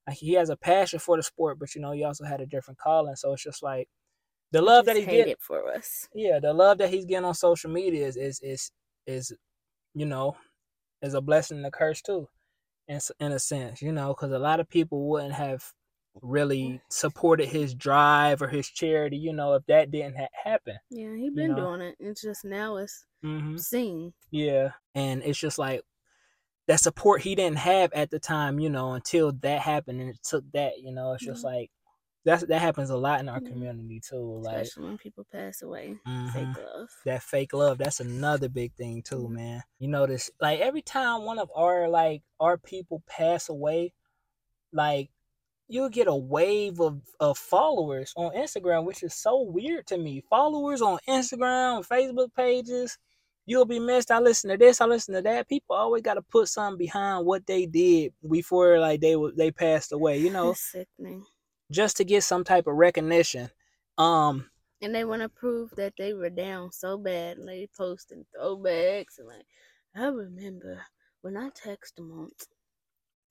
like 0.08 0.18
he 0.18 0.34
has 0.34 0.50
a 0.50 0.58
passion 0.58 1.00
for 1.00 1.18
the 1.18 1.24
sport, 1.24 1.60
but 1.60 1.74
you 1.76 1.82
know, 1.82 1.92
he 1.92 2.04
also 2.04 2.26
had 2.26 2.42
a 2.42 2.46
different 2.46 2.80
calling. 2.80 3.16
So 3.16 3.34
it's 3.34 3.44
just 3.44 3.64
like 3.64 3.88
the 4.52 4.62
love 4.62 4.86
that 4.86 4.98
he's 4.98 5.08
getting, 5.08 5.34
it 5.34 5.42
for 5.42 5.68
us. 5.74 6.10
yeah, 6.14 6.40
the 6.40 6.54
love 6.54 6.80
that 6.80 6.90
he's 6.90 7.06
getting 7.06 7.26
on 7.26 7.36
social 7.36 7.72
media 7.72 8.06
is 8.08 8.18
is 8.18 8.40
is 8.42 8.72
is, 9.08 9.34
you 9.96 10.06
know, 10.06 10.38
is 11.02 11.14
a 11.14 11.22
blessing 11.22 11.58
and 11.58 11.66
a 11.68 11.72
curse 11.72 12.02
too, 12.02 12.28
in 12.88 13.00
in 13.20 13.32
a 13.32 13.40
sense, 13.40 13.82
you 13.82 13.92
know, 13.92 14.10
because 14.10 14.32
a 14.32 14.40
lot 14.40 14.60
of 14.60 14.70
people 14.70 15.10
wouldn't 15.10 15.34
have 15.34 15.74
really 16.22 16.82
supported 16.89 17.48
his 17.48 17.74
drive 17.74 18.41
or 18.41 18.48
his 18.48 18.68
charity, 18.70 19.18
you 19.18 19.34
know, 19.34 19.53
if 19.53 19.65
that 19.68 19.91
didn't 19.91 20.18
ha- 20.18 20.27
happen. 20.44 20.77
Yeah, 20.89 21.15
he 21.15 21.30
been 21.30 21.51
know? 21.51 21.56
doing 21.56 21.82
it. 21.82 21.96
It's 22.00 22.22
just 22.22 22.46
now 22.46 22.77
it's 22.77 23.06
Mm-hmm. 23.24 23.58
seen. 23.58 24.13
Yeah. 24.32 24.72
And 24.96 25.22
it's 25.24 25.38
just 25.39 25.60
like 25.60 25.82
that 26.68 26.80
support 26.80 27.22
he 27.22 27.36
didn't 27.36 27.60
have 27.60 27.94
at 27.94 28.10
the 28.10 28.20
time, 28.20 28.60
you 28.60 28.70
know, 28.70 28.94
until 28.94 29.32
that 29.41 29.62
happened 29.62 30.01
and 30.01 30.10
it 30.10 30.20
took 30.24 30.44
that, 30.53 30.80
you 30.80 30.91
know, 30.91 31.13
it's 31.13 31.24
just 31.25 31.41
Mhm. 31.41 31.46
like 31.46 31.72
that's 32.24 32.44
that 32.46 32.62
happens 32.62 32.89
a 32.91 32.98
lot 32.98 33.20
in 33.20 33.30
our 33.30 33.39
Mhm. 33.39 33.48
community 33.48 34.00
too. 34.00 34.41
Like 34.44 34.62
Especially 34.63 34.86
when 34.89 34.98
people 34.98 35.25
pass 35.32 35.62
away. 35.62 35.98
Fake 36.34 36.58
love. 36.58 36.89
that 37.06 37.22
fake 37.24 37.53
love, 37.53 37.77
that's 37.77 38.00
another 38.00 38.50
big 38.50 38.74
thing 38.75 39.01
too, 39.03 39.27
Mhm. 39.27 39.32
man. 39.32 39.63
You 39.80 39.88
notice 39.88 40.30
like 40.39 40.60
every 40.60 40.82
time 40.82 41.24
one 41.24 41.38
of 41.39 41.51
our 41.56 41.88
like 41.89 42.24
our 42.39 42.58
people 42.58 43.03
pass 43.08 43.50
away, 43.50 43.94
like 44.72 45.12
you'll 45.72 45.90
get 45.90 46.08
a 46.08 46.16
wave 46.16 46.80
of, 46.82 47.01
of 47.20 47.38
followers 47.38 48.13
on 48.16 48.34
Instagram, 48.36 48.86
which 48.86 49.04
is 49.04 49.13
so 49.16 49.42
weird 49.42 49.88
to 49.88 49.98
me. 49.98 50.24
Followers 50.30 50.82
on 50.82 51.00
Instagram, 51.08 51.88
Facebook 51.88 52.34
pages, 52.36 52.98
you'll 53.46 53.66
be 53.66 53.80
missed. 53.80 54.12
I 54.12 54.20
listen 54.20 54.50
to 54.51 54.58
this, 54.58 54.82
I 54.82 54.86
listen 54.86 55.16
to 55.16 55.22
that. 55.24 55.48
People 55.50 55.75
always 55.75 56.01
got 56.04 56.16
to 56.16 56.22
put 56.22 56.48
something 56.50 56.78
behind 56.78 57.25
what 57.25 57.48
they 57.48 57.66
did 57.66 58.13
before 58.30 58.80
like 58.80 59.01
they 59.01 59.16
were 59.16 59.32
they 59.36 59.50
passed 59.51 59.92
away. 59.94 60.18
You 60.20 60.30
know, 60.32 60.54
sickening. 60.58 61.24
just 61.72 61.98
to 61.98 62.04
get 62.04 62.24
some 62.24 62.44
type 62.44 62.68
of 62.68 62.75
recognition. 62.75 63.50
Um, 63.98 64.50
And 64.82 64.94
they 64.94 65.06
want 65.06 65.22
to 65.22 65.30
prove 65.30 65.72
that 65.78 65.94
they 65.98 66.13
were 66.13 66.30
down 66.30 66.72
so 66.72 66.98
bad. 66.98 67.38
and 67.38 67.48
They 67.48 67.68
posting 67.78 68.25
throwbacks 68.38 69.20
and 69.20 69.28
like, 69.28 69.46
I 69.96 70.08
remember 70.08 70.82
when 71.22 71.38
I 71.38 71.50
texted 71.50 71.96
them 71.98 72.12
on 72.12 72.30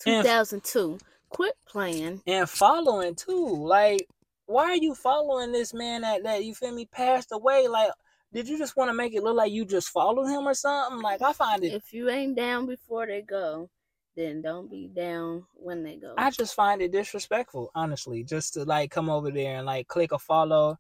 And- 0.06 0.23
2002. 0.25 0.99
Quit 1.30 1.54
playing. 1.66 2.22
and 2.26 2.49
following 2.49 3.14
too. 3.14 3.46
Like, 3.56 4.06
why 4.46 4.64
are 4.64 4.76
you 4.76 4.94
following 4.94 5.52
this 5.52 5.72
man 5.72 6.02
that 6.02 6.22
that 6.25 6.44
you 6.44 6.54
feel 6.54 6.72
me 6.72 6.87
passed 6.87 7.30
away? 7.32 7.66
Like, 7.68 7.90
did 8.32 8.49
you 8.49 8.58
just 8.58 8.76
want 8.76 8.90
to 8.90 8.94
make 8.94 9.14
it 9.14 9.22
look 9.22 9.37
like 9.37 9.52
you 9.52 9.64
just 9.64 9.88
followed 9.88 10.26
him 10.28 10.46
or 10.46 10.54
something? 10.54 11.00
Like, 11.00 11.22
I 11.22 11.32
find 11.32 11.64
it. 11.64 11.72
If 11.72 11.92
you 11.92 12.10
ain't 12.10 12.37
down 12.37 12.66
before 12.66 13.06
they 13.06 13.22
go, 13.22 13.70
then 14.16 14.42
don't 14.42 14.70
be 14.70 14.88
down 14.88 15.44
when 15.54 15.82
they 15.82 15.96
go. 15.96 16.14
I 16.18 16.30
just 16.30 16.54
find 16.54 16.82
it 16.82 16.92
disrespectful, 16.92 17.70
honestly, 17.75 18.25
just 18.25 18.54
to 18.54 18.64
like 18.64 18.90
come 18.90 19.08
over 19.08 19.30
there 19.30 19.56
and 19.56 19.66
like 19.66 19.87
click 19.88 20.12
a 20.12 20.18
follow, 20.18 20.78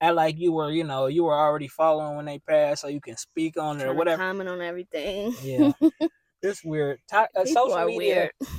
act 0.00 0.14
like 0.14 0.38
you 0.38 0.52
were, 0.52 0.70
you 0.70 0.84
know, 0.84 1.06
you 1.06 1.24
were 1.24 1.34
already 1.38 1.68
following 1.68 2.16
when 2.16 2.24
they 2.26 2.38
passed, 2.38 2.82
so 2.82 2.88
you 2.88 3.00
can 3.00 3.16
speak 3.16 3.56
on 3.56 3.80
it 3.80 3.86
or 3.86 3.94
whatever. 3.94 4.22
comment 4.22 4.48
on 4.48 4.60
everything. 4.60 5.34
Yeah, 5.42 5.72
it's 6.42 6.64
weird. 6.64 7.00
To- 7.10 7.28
uh, 7.36 7.44
social 7.44 7.74
are 7.74 7.86
media, 7.86 8.30
weird. 8.40 8.50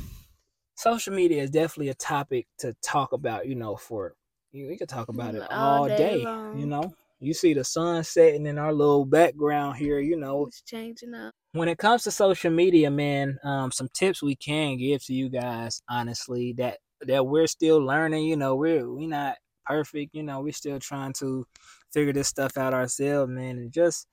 Social 0.80 1.14
media 1.14 1.44
is 1.44 1.50
definitely 1.50 1.90
a 1.90 1.94
topic 1.96 2.48
to 2.60 2.74
talk 2.82 3.12
about. 3.14 3.48
You 3.48 3.56
know, 3.56 3.76
for 3.76 4.16
you, 4.52 4.68
we 4.68 4.78
could 4.78 4.90
talk 4.90 5.10
about 5.10 5.36
it 5.36 5.44
All 5.52 5.84
all 5.84 5.88
day 5.88 6.24
day. 6.24 6.60
You 6.60 6.66
know, 6.66 6.94
you 7.20 7.34
see 7.34 7.54
the 7.54 7.64
sun 7.64 8.04
setting 8.04 8.46
in 8.46 8.58
our 8.58 8.74
little 8.74 9.06
background 9.06 9.78
here. 9.78 10.00
You 10.00 10.18
know, 10.18 10.48
It's 10.48 10.62
changing 10.62 11.14
up. 11.14 11.34
when 11.52 11.68
it 11.68 11.78
comes 11.78 12.04
to 12.04 12.12
social 12.12 12.52
media, 12.52 12.90
man, 12.90 13.38
um, 13.44 13.72
some 13.72 13.90
tips 13.94 14.24
we 14.24 14.36
can 14.36 14.78
give 14.78 15.04
to 15.06 15.14
you 15.14 15.30
guys, 15.30 15.82
honestly, 15.90 16.54
that 16.54 16.78
that 17.02 17.26
we're 17.26 17.48
still 17.48 17.80
learning. 17.80 18.26
You 18.26 18.38
know, 18.38 18.56
we're 18.56 18.90
we 18.90 19.06
not 19.08 19.36
perfect. 19.66 20.16
You 20.16 20.24
know, 20.24 20.42
we're 20.42 20.54
still 20.54 20.80
trying 20.80 21.14
to 21.14 21.46
figure 21.94 22.14
this 22.14 22.28
stuff 22.28 22.58
out 22.58 22.74
ourselves, 22.74 23.30
man. 23.32 23.58
And 23.58 23.72
just 23.72 24.08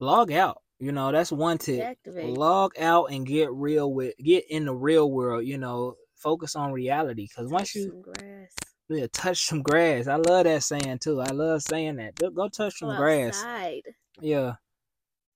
log 0.00 0.32
out. 0.32 0.58
You 0.78 0.92
know, 0.92 1.10
that's 1.10 1.32
one 1.32 1.58
tip. 1.58 1.98
Log 2.06 2.72
out 2.78 3.10
and 3.10 3.26
get 3.26 3.50
real 3.52 3.92
with 3.92 4.14
get 4.18 4.44
in 4.50 4.66
the 4.66 4.74
real 4.74 5.10
world. 5.10 5.44
You 5.46 5.58
know, 5.58 5.94
focus 6.16 6.54
on 6.54 6.72
reality. 6.72 7.28
Cause 7.34 7.50
once 7.50 7.74
you 7.74 7.84
some 7.84 8.02
grass. 8.02 8.50
yeah, 8.88 9.06
touch 9.12 9.46
some 9.46 9.62
grass, 9.62 10.06
I 10.06 10.16
love 10.16 10.44
that 10.44 10.62
saying 10.62 10.98
too. 11.00 11.20
I 11.20 11.30
love 11.32 11.62
saying 11.62 11.96
that. 11.96 12.16
Go, 12.16 12.30
go 12.30 12.48
touch 12.48 12.78
some 12.78 12.90
Go 12.90 12.96
grass 12.96 13.38
outside. 13.38 13.82
yeah 14.20 14.54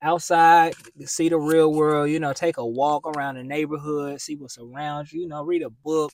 outside 0.03 0.74
see 1.05 1.29
the 1.29 1.38
real 1.38 1.72
world 1.74 2.09
you 2.09 2.18
know 2.18 2.33
take 2.33 2.57
a 2.57 2.66
walk 2.66 3.07
around 3.07 3.35
the 3.35 3.42
neighborhood 3.42 4.18
see 4.18 4.35
what's 4.35 4.57
around 4.59 5.12
you 5.12 5.20
you 5.20 5.29
know 5.29 5.42
read 5.44 5.62
a 5.62 5.68
book 5.68 6.11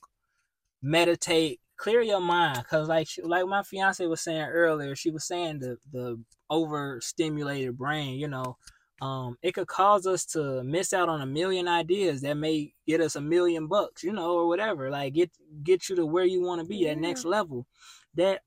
meditate 0.81 1.59
clear 1.77 2.01
your 2.01 2.19
mind 2.19 2.57
because 2.57 2.89
like 2.89 3.07
she, 3.07 3.21
like 3.21 3.45
my 3.45 3.63
fiance 3.63 4.05
was 4.05 4.21
saying 4.21 4.41
earlier 4.41 4.95
she 4.95 5.09
was 5.09 5.25
saying 5.25 5.59
the 5.59 5.77
the 5.93 6.21
overstimulated 6.49 7.77
brain 7.77 8.15
you 8.19 8.27
know 8.27 8.57
um 9.01 9.37
it 9.41 9.53
could 9.53 9.67
cause 9.67 10.07
us 10.07 10.25
to 10.25 10.63
miss 10.63 10.93
out 10.93 11.09
on 11.09 11.21
a 11.21 11.25
million 11.25 11.67
ideas 11.67 12.21
that 12.21 12.35
may 12.35 12.73
get 12.87 12.99
us 13.01 13.15
a 13.15 13.21
million 13.21 13.67
bucks 13.67 14.03
you 14.03 14.11
know 14.11 14.31
or 14.33 14.47
whatever 14.47 14.89
like 14.89 15.13
get 15.13 15.31
get 15.63 15.87
you 15.89 15.95
to 15.95 16.05
where 16.05 16.25
you 16.25 16.41
want 16.41 16.59
to 16.59 16.65
be 16.67 16.87
at 16.87 16.97
Yeah. 16.97 17.01
next 17.01 17.25
level 17.25 17.67
that 18.15 18.41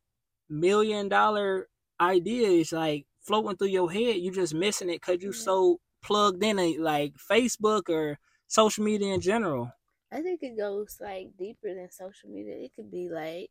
million 0.48 1.08
dollar 1.08 1.68
idea 2.00 2.48
is 2.48 2.72
like 2.72 3.06
floating 3.20 3.56
through 3.56 3.68
your 3.68 3.90
head 3.92 4.16
You're 4.16 4.34
just 4.34 4.54
missing 4.54 4.88
it 4.90 5.00
because 5.00 5.22
you 5.22 5.28
Yeah. 5.30 5.38
so 5.38 5.80
plugged 6.02 6.42
in 6.42 6.58
it 6.58 6.80
like 6.80 7.14
facebook 7.14 7.88
or 7.88 8.18
social 8.48 8.84
media 8.84 9.14
in 9.14 9.20
general 9.20 9.72
I 10.12 10.22
think 10.22 10.42
it 10.42 10.56
goes 10.56 10.98
like 11.00 11.36
deeper 11.38 11.72
than 11.72 11.90
social 11.92 12.30
media. 12.30 12.56
It 12.56 12.74
could 12.74 12.90
be 12.90 13.08
like 13.08 13.50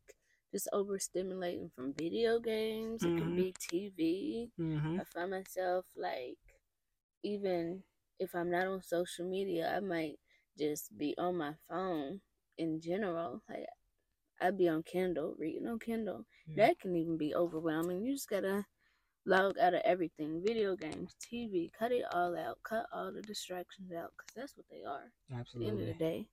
just 0.52 0.68
overstimulating 0.74 1.72
from 1.72 1.94
video 1.94 2.38
games. 2.38 3.02
It 3.02 3.08
Mhm. 3.08 3.18
could 3.18 3.36
be 3.36 3.52
TV. 3.58 4.50
mm-hmm. 4.58 5.00
I 5.00 5.04
find 5.04 5.30
myself 5.30 5.86
like 5.96 6.36
even 7.22 7.82
if 8.18 8.34
I'm 8.34 8.50
not 8.50 8.66
on 8.66 8.82
social 8.82 9.28
media, 9.28 9.72
I 9.74 9.80
might 9.80 10.18
just 10.58 10.96
be 10.96 11.14
on 11.18 11.36
my 11.36 11.52
phone 11.68 12.20
in 12.58 12.80
general. 12.80 13.42
Like 13.48 13.66
I'd 14.40 14.58
be 14.58 14.68
on 14.68 14.82
Kindle, 14.82 15.34
reading 15.38 15.66
on 15.66 15.78
Kindle. 15.78 16.26
Yeah. 16.46 16.66
That 16.66 16.80
can 16.80 16.96
even 16.96 17.16
be 17.16 17.34
overwhelming. 17.34 18.02
You 18.02 18.14
just 18.14 18.28
gotta 18.28 18.64
log 19.26 19.58
out 19.58 19.74
of 19.74 19.82
everything 19.84 20.42
video 20.44 20.76
games, 20.76 21.16
TV, 21.20 21.70
cut 21.78 21.92
it 21.92 22.04
all 22.12 22.36
out, 22.36 22.58
cut 22.62 22.86
all 22.92 23.12
the 23.12 23.22
distractions 23.22 23.92
out, 23.92 24.12
because 24.16 24.32
that's 24.34 24.56
what 24.56 24.66
they 24.70 24.82
are 24.84 25.12
Absolutely. 25.38 25.70
at 25.70 25.76
the 25.76 25.82
end 25.82 25.90
of 25.90 25.98
the 25.98 26.04
day. 26.04 26.28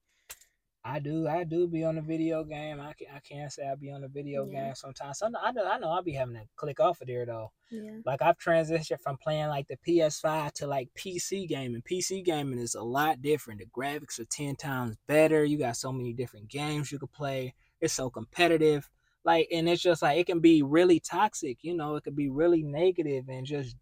I 0.84 1.00
do, 1.00 1.28
I 1.28 1.44
do 1.44 1.68
be 1.68 1.84
on 1.84 1.96
the 1.96 2.02
video 2.02 2.44
game. 2.46 2.80
I 2.80 2.94
can, 2.94 3.08
I 3.14 3.20
can't 3.20 3.52
say 3.52 3.68
I 3.68 3.76
be 3.76 3.92
on 3.92 4.02
the 4.02 4.08
video 4.08 4.46
Yeah. 4.46 4.66
game 4.68 4.76
sometimes. 4.76 5.20
Some, 5.20 5.36
I 5.36 5.52
know, 5.52 5.66
I 5.68 5.78
know, 5.80 5.90
I 5.92 6.02
be 6.02 6.14
having 6.14 6.36
to 6.36 6.44
click 6.56 6.80
off 6.80 7.02
of 7.02 7.08
there 7.08 7.26
though. 7.26 7.52
Yeah. 7.70 7.98
Like 8.06 8.22
I've 8.22 8.38
transitioned 8.38 9.02
from 9.02 9.18
playing 9.18 9.48
like 9.48 9.68
the 9.68 9.78
PS5 9.78 10.54
to 10.54 10.68
like 10.68 10.90
PC 10.96 11.48
gaming. 11.48 11.82
PC 11.82 12.24
gaming 12.24 12.60
is 12.60 12.76
a 12.76 12.82
lot 12.84 13.22
different. 13.22 13.60
The 13.60 13.66
graphics 13.66 14.20
are 14.20 14.26
ten 14.26 14.56
times 14.56 14.96
better. 15.08 15.44
You 15.44 15.58
got 15.58 15.76
so 15.76 15.92
many 15.92 16.14
different 16.14 16.48
games 16.48 16.92
you 16.92 17.00
could 17.00 17.12
play. 17.12 17.54
It's 17.82 17.94
so 17.94 18.10
competitive. 18.10 18.90
Like, 19.26 19.50
and 19.52 19.68
it's 19.68 19.82
just 19.82 20.02
like 20.02 20.18
it 20.18 20.26
can 20.26 20.40
be 20.40 20.64
really 20.64 21.02
toxic. 21.02 21.58
You 21.64 21.76
know, 21.76 21.96
it 21.96 22.06
could 22.06 22.16
be 22.16 22.30
really 22.30 22.64
negative 22.64 23.28
and 23.28 23.46
just, 23.46 23.76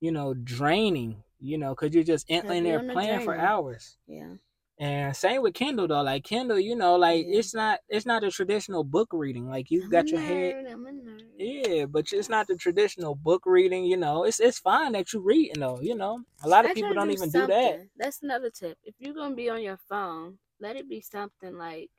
you 0.00 0.12
know, 0.12 0.34
draining. 0.34 1.24
You 1.40 1.58
know, 1.58 1.70
because 1.70 1.92
you're 1.92 2.04
just 2.04 2.30
in, 2.30 2.44
Yeah, 2.46 2.52
in 2.52 2.62
be 2.64 2.70
there 2.70 2.92
playing 2.92 3.20
for 3.20 3.36
hours. 3.36 3.98
Yeah. 4.06 4.34
And 4.78 5.14
same 5.16 5.42
with 5.42 5.54
Kindle 5.54 5.86
though. 5.86 6.02
Like 6.02 6.24
Kindle, 6.24 6.58
you 6.58 6.74
know, 6.74 6.96
like 6.96 7.24
Yeah. 7.26 7.38
it's 7.38 7.54
not 7.54 7.80
it's 7.88 8.06
not 8.06 8.24
a 8.24 8.30
traditional 8.30 8.82
book 8.82 9.08
reading. 9.12 9.48
Like 9.48 9.70
you've 9.70 9.90
got 9.90 10.10
your 10.10 10.20
head 10.20 10.54
I'm 10.66 10.86
a 10.86 10.90
nerd. 10.90 11.22
yeah, 11.38 11.84
but 11.86 12.12
it's 12.12 12.28
not 12.28 12.48
the 12.48 12.56
traditional 12.56 13.14
book 13.14 13.42
reading, 13.46 13.84
you 13.84 13.96
know. 13.96 14.24
It's 14.24 14.40
it's 14.40 14.58
fine 14.58 14.92
that 14.92 15.12
you 15.12 15.20
reading 15.20 15.60
though, 15.60 15.78
you 15.80 15.94
know. 15.94 16.24
A 16.42 16.48
lot 16.48 16.64
of 16.64 16.72
I 16.72 16.74
people 16.74 16.94
don't 16.94 17.10
even 17.10 17.30
do 17.30 17.46
that. 17.46 17.86
That's 17.96 18.22
another 18.22 18.50
tip. 18.50 18.78
If 18.82 18.96
you're 18.98 19.14
gonna 19.14 19.36
be 19.36 19.48
on 19.48 19.62
your 19.62 19.78
phone, 19.88 20.38
let 20.60 20.76
it 20.76 20.88
be 20.88 21.00
something 21.00 21.56
like 21.56 21.90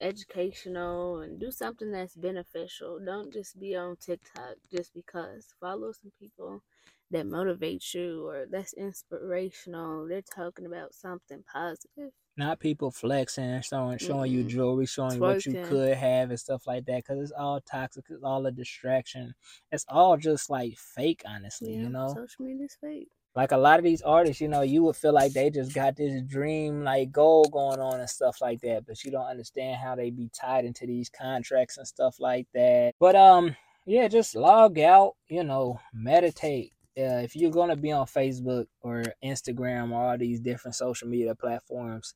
educational 0.00 1.20
and 1.20 1.40
do 1.40 1.50
something 1.50 1.90
that's 1.92 2.14
beneficial. 2.16 2.98
Don't 3.04 3.32
just 3.32 3.58
be 3.58 3.74
on 3.76 3.96
TikTok 3.96 4.56
just 4.70 4.92
because. 4.94 5.54
Follow 5.60 5.92
some 5.92 6.12
people 6.20 6.62
that 7.10 7.26
motivates 7.26 7.94
you 7.94 8.26
or 8.28 8.46
that's 8.50 8.72
inspirational. 8.74 10.06
They're 10.08 10.22
talking 10.22 10.66
about 10.66 10.94
something 10.94 11.44
positive. 11.52 12.12
Not 12.38 12.60
people 12.60 12.90
flexing, 12.90 13.62
showing 13.62 13.96
showing 13.98 14.30
you 14.30 14.44
Mm-mm. 14.44 14.48
jewelry, 14.48 14.86
showing 14.86 15.20
what 15.20 15.46
you 15.46 15.56
could 15.62 15.94
have 15.96 16.28
and 16.30 16.38
stuff 16.38 16.66
like 16.66 16.84
that. 16.86 17.06
Cause 17.06 17.18
it's 17.18 17.32
all 17.32 17.60
toxic. 17.62 18.04
It's 18.10 18.22
all 18.22 18.44
a 18.44 18.52
distraction. 18.52 19.34
It's 19.72 19.86
all 19.88 20.18
just 20.18 20.50
like 20.50 20.76
fake, 20.76 21.22
honestly. 21.26 21.72
Yeah, 21.72 21.82
You 21.84 21.88
know, 21.88 22.08
social 22.14 22.44
media's 22.44 22.76
fake. 22.78 23.08
like 23.34 23.52
a 23.52 23.56
lot 23.56 23.78
of 23.78 23.84
these 23.84 24.02
artists, 24.02 24.42
you 24.42 24.48
know, 24.48 24.60
you 24.60 24.82
would 24.82 24.96
feel 24.96 25.14
like 25.14 25.32
they 25.32 25.48
just 25.48 25.72
got 25.74 25.96
this 25.96 26.20
dream 26.26 26.84
like 26.84 27.10
goal 27.10 27.44
going 27.44 27.80
on 27.80 28.00
and 28.00 28.10
stuff 28.10 28.40
like 28.42 28.60
that, 28.60 28.84
but 28.86 29.02
you 29.02 29.10
don't 29.10 29.24
understand 29.26 29.76
how 29.76 29.94
they 29.94 30.10
be 30.10 30.28
tied 30.38 30.66
into 30.66 30.86
these 30.86 31.08
contracts 31.08 31.78
and 31.78 31.86
stuff 31.88 32.16
like 32.20 32.48
that. 32.52 32.92
But 33.00 33.16
um, 33.16 33.56
yeah, 33.86 34.08
just 34.08 34.34
log 34.36 34.78
out, 34.78 35.14
you 35.28 35.42
know, 35.44 35.80
meditate. 35.94 36.72
Uh, 36.98 37.20
if 37.22 37.36
you're 37.36 37.50
gonna 37.50 37.76
be 37.76 37.92
on 37.92 38.06
Facebook 38.06 38.66
or 38.80 39.04
Instagram 39.22 39.92
or 39.92 40.10
all 40.10 40.18
these 40.18 40.40
different 40.40 40.74
social 40.74 41.08
media 41.08 41.34
platforms, 41.34 42.14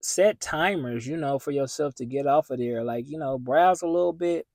set 0.00 0.40
timers, 0.40 1.06
you 1.06 1.16
know, 1.16 1.38
for 1.38 1.50
yourself 1.50 1.94
to 1.96 2.04
get 2.04 2.26
off 2.26 2.50
of 2.50 2.58
there. 2.58 2.84
Like, 2.84 3.08
you 3.08 3.18
know, 3.18 3.38
browse 3.38 3.82
a 3.82 3.86
little 3.86 4.12
bit, 4.12 4.46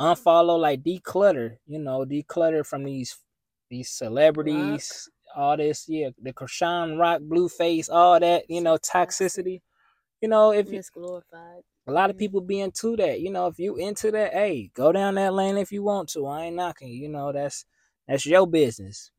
unfollow, 0.00 0.58
like 0.58 0.82
declutter, 0.82 1.56
you 1.66 1.78
know, 1.78 2.04
declutter 2.04 2.66
from 2.66 2.84
these 2.84 3.18
these 3.70 3.90
celebrities, 3.90 5.08
all 5.34 5.56
this, 5.56 5.86
yeah, 5.88 6.10
the 6.20 6.32
Chrisean 6.32 6.98
Rock, 6.98 7.20
Blueface, 7.22 7.90
all 7.90 8.20
that, 8.20 8.48
you 8.48 8.60
know, 8.60 8.76
toxic. 8.76 9.26
Toxic. 9.26 9.62
You 10.22 10.28
know, 10.28 10.52
if 10.52 10.70
you 10.70 10.78
It's 10.78 10.90
glorified. 10.90 11.62
A 11.86 11.92
lot 11.92 12.10
of 12.10 12.18
people 12.18 12.40
be 12.40 12.60
into 12.60 12.96
that. 12.96 13.20
You 13.20 13.30
know, 13.30 13.46
if 13.46 13.58
you 13.58 13.76
into 13.76 14.10
that, 14.10 14.32
hey, 14.32 14.70
go 14.74 14.92
down 14.92 15.14
that 15.16 15.34
lane 15.34 15.56
if 15.56 15.70
you 15.70 15.82
want 15.82 16.08
to. 16.10 16.26
I 16.26 16.44
ain't 16.44 16.56
knocking. 16.56 16.88
You 16.88 17.08
know, 17.08 17.32
that's 17.32 17.64
that's 18.08 18.26
your 18.26 18.46
business. 18.46 19.10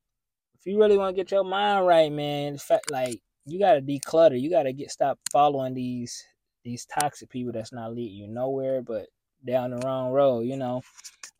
If 0.59 0.65
you 0.65 0.79
really 0.79 0.97
want 0.97 1.15
to 1.15 1.21
get 1.21 1.31
your 1.31 1.43
mind 1.43 1.85
right, 1.85 2.11
man, 2.11 2.57
fact, 2.57 2.91
like 2.91 3.21
you 3.45 3.59
gotta 3.59 3.81
declutter. 3.81 4.39
You 4.39 4.49
gotta 4.49 4.73
get 4.73 4.91
stop 4.91 5.19
following 5.31 5.73
these 5.73 6.23
these 6.63 6.85
toxic 6.85 7.29
people 7.29 7.53
that's 7.53 7.71
not 7.71 7.95
leading 7.95 8.17
you 8.17 8.27
nowhere 8.27 8.81
but 8.81 9.07
down 9.45 9.71
the 9.71 9.77
wrong 9.77 10.11
road. 10.11 10.41
You 10.41 10.57
know, 10.57 10.81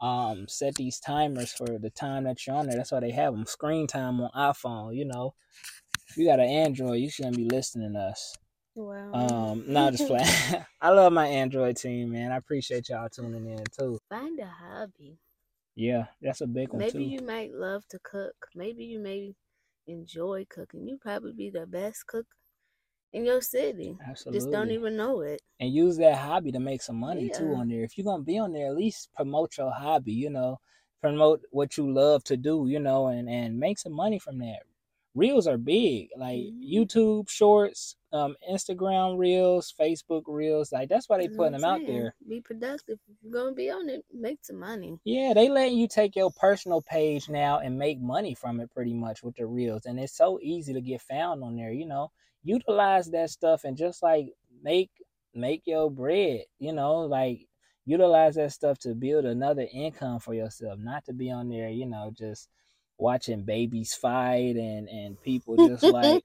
um, 0.02 0.48
set 0.48 0.76
these 0.76 1.00
timers 1.00 1.52
for 1.52 1.78
the 1.80 1.90
time 1.90 2.24
that 2.24 2.46
you're 2.46 2.56
on 2.56 2.68
there. 2.68 2.78
That's 2.78 2.92
why 2.92 3.02
they 3.02 3.12
have 3.12 3.34
them. 3.34 3.46
Screen 3.46 3.88
time 3.88 4.22
on 4.22 4.30
iPhone. 4.36 4.96
You 4.96 5.06
know, 5.06 5.34
if 6.10 6.18
you 6.18 6.26
got 6.26 6.40
an 6.40 6.50
Android, 6.50 7.00
you 7.00 7.10
shouldn't 7.10 7.38
be 7.38 7.46
listening 7.46 7.94
to 7.94 8.00
us. 8.00 8.36
Wow. 8.76 9.12
Um, 9.14 9.64
not 9.68 9.94
just 9.94 10.08
playing. 10.08 10.64
I 10.82 10.90
love 10.90 11.12
my 11.12 11.28
Android 11.28 11.78
team, 11.78 12.12
man. 12.12 12.32
I 12.32 12.38
appreciate 12.38 12.90
y'all 12.90 13.10
tuning 13.10 13.48
in 13.48 13.64
too. 13.78 14.00
Find 14.10 14.40
a 14.40 14.46
hobby. 14.46 15.18
Yeah, 15.78 16.08
that's 16.22 16.42
a 16.42 16.48
big 16.48 16.74
one 16.74 16.82
Maybe 16.82 16.92
too. 16.92 17.12
you 17.12 17.22
might 17.22 17.54
love 17.54 17.88
to 17.90 18.00
cook. 18.00 18.36
Maybe 18.56 18.84
you 18.86 19.00
may 19.00 19.36
enjoy 19.88 20.46
cooking. 20.50 20.88
You 20.88 20.98
probably 20.98 21.34
be 21.34 21.50
the 21.50 21.66
best 21.68 22.08
cook 22.08 22.28
in 23.14 23.26
your 23.26 23.42
city. 23.42 23.98
Absolutely. 24.08 24.40
Just 24.40 24.52
don't 24.52 24.72
even 24.72 24.98
know 24.98 25.22
it. 25.22 25.42
and 25.60 25.74
use 25.74 25.98
that 25.98 26.18
hobby 26.18 26.52
to 26.52 26.60
make 26.60 26.82
some 26.82 26.98
money 26.98 27.30
too 27.30 27.56
on 27.56 27.70
there. 27.70 27.84
If 27.84 27.98
you're 27.98 28.06
gonna 28.06 28.24
be 28.24 28.40
on 28.40 28.54
there, 28.54 28.68
at 28.68 28.76
least 28.78 29.10
promote 29.16 29.58
your 29.58 29.72
hobby, 29.72 30.14
you 30.14 30.30
know, 30.32 30.60
promote 31.02 31.42
what 31.52 31.78
you 31.78 31.92
love 31.92 32.24
to 32.26 32.38
do, 32.38 32.68
you 32.70 32.80
know, 32.80 33.08
and 33.08 33.30
and 33.30 33.60
make 33.60 33.80
some 33.80 33.94
money 33.94 34.20
from 34.20 34.40
that. 34.40 34.64
Reels 35.16 35.48
are 35.48 35.58
big, 35.58 36.10
like 36.18 36.48
Mhm. 36.52 36.64
YouTube 36.64 37.30
Shorts, 37.30 37.97
um, 38.14 38.36
Instagram 38.50 39.18
Reels, 39.18 39.74
Facebook 39.80 40.24
Reels, 40.28 40.72
like 40.72 40.90
that's 40.90 41.10
why 41.10 41.18
they 41.18 41.28
putting 41.28 41.54
them 41.54 41.66
out 41.66 41.82
there. 41.86 42.16
Be 42.28 42.42
productive. 42.42 43.00
If 43.10 43.18
you're 43.22 43.34
gonna 43.34 43.56
be 43.56 43.70
on 43.70 43.90
it, 43.90 44.06
make 44.14 44.40
some 44.44 44.60
money. 44.60 45.00
Yeah, 45.04 45.34
they 45.34 45.50
letting 45.50 45.78
you 45.78 45.88
take 45.88 46.16
your 46.16 46.32
personal 46.32 46.82
page 46.82 47.30
now 47.30 47.60
and 47.60 47.78
make 47.78 48.00
money 48.00 48.34
from 48.34 48.60
it 48.60 48.72
pretty 48.72 48.94
much 48.94 49.24
with 49.24 49.36
the 49.36 49.46
reels. 49.46 49.86
And 49.86 50.00
it's 50.00 50.16
so 50.16 50.40
easy 50.42 50.74
to 50.74 50.82
get 50.82 51.02
found 51.02 51.44
on 51.44 51.56
there, 51.56 51.72
you 51.72 51.86
know. 51.86 52.12
Utilize 52.44 53.12
that 53.12 53.30
stuff 53.30 53.66
and 53.66 53.76
just 53.76 54.02
like 54.02 54.28
make 54.64 54.90
make 55.34 55.64
your 55.66 55.92
bread, 55.92 56.42
you 56.60 56.74
know, 56.74 57.00
like 57.00 57.48
utilize 57.86 58.36
that 58.36 58.52
stuff 58.52 58.78
to 58.80 58.96
build 58.96 59.26
another 59.26 59.68
income 59.74 60.20
for 60.20 60.34
yourself, 60.34 60.80
not 60.80 61.06
to 61.06 61.14
be 61.14 61.32
on 61.32 61.50
there, 61.50 61.70
you 61.70 61.86
know, 61.86 62.12
just 62.18 62.50
watching 62.98 63.44
babies 63.44 63.94
fight 63.94 64.56
and 64.56 64.90
and 64.90 65.22
people 65.22 65.56
just 65.56 65.84
like 65.84 66.24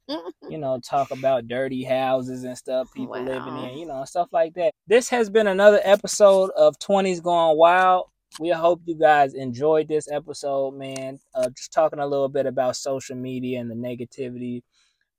you 0.49 0.59
know, 0.59 0.81
talk 0.81 1.11
about 1.11 1.49
dirty 1.49 1.83
houses 1.83 2.45
and 2.45 2.57
stuff 2.57 2.93
people 2.95 3.21
living 3.23 3.57
in, 3.59 3.79
you 3.79 3.87
know, 3.87 4.05
stuff 4.05 4.29
like 4.33 4.55
that. 4.55 4.73
This 4.87 5.09
has 5.09 5.31
been 5.31 5.47
another 5.47 5.81
episode 5.83 6.51
of 6.57 6.79
20s 6.79 7.23
Gone 7.23 7.57
Wild. 7.57 8.07
We 8.41 8.51
hope 8.51 8.81
you 8.87 8.95
guys 8.95 9.35
enjoyed 9.35 9.89
this 9.89 10.11
episode, 10.11 10.75
man. 10.75 11.19
Uh, 11.35 11.51
just 11.51 11.73
talking 11.73 11.99
a 11.99 12.07
little 12.07 12.31
bit 12.31 12.47
about 12.47 12.77
social 12.77 13.17
media 13.17 13.61
and 13.61 13.71
the 13.71 13.75
negativity 13.75 14.63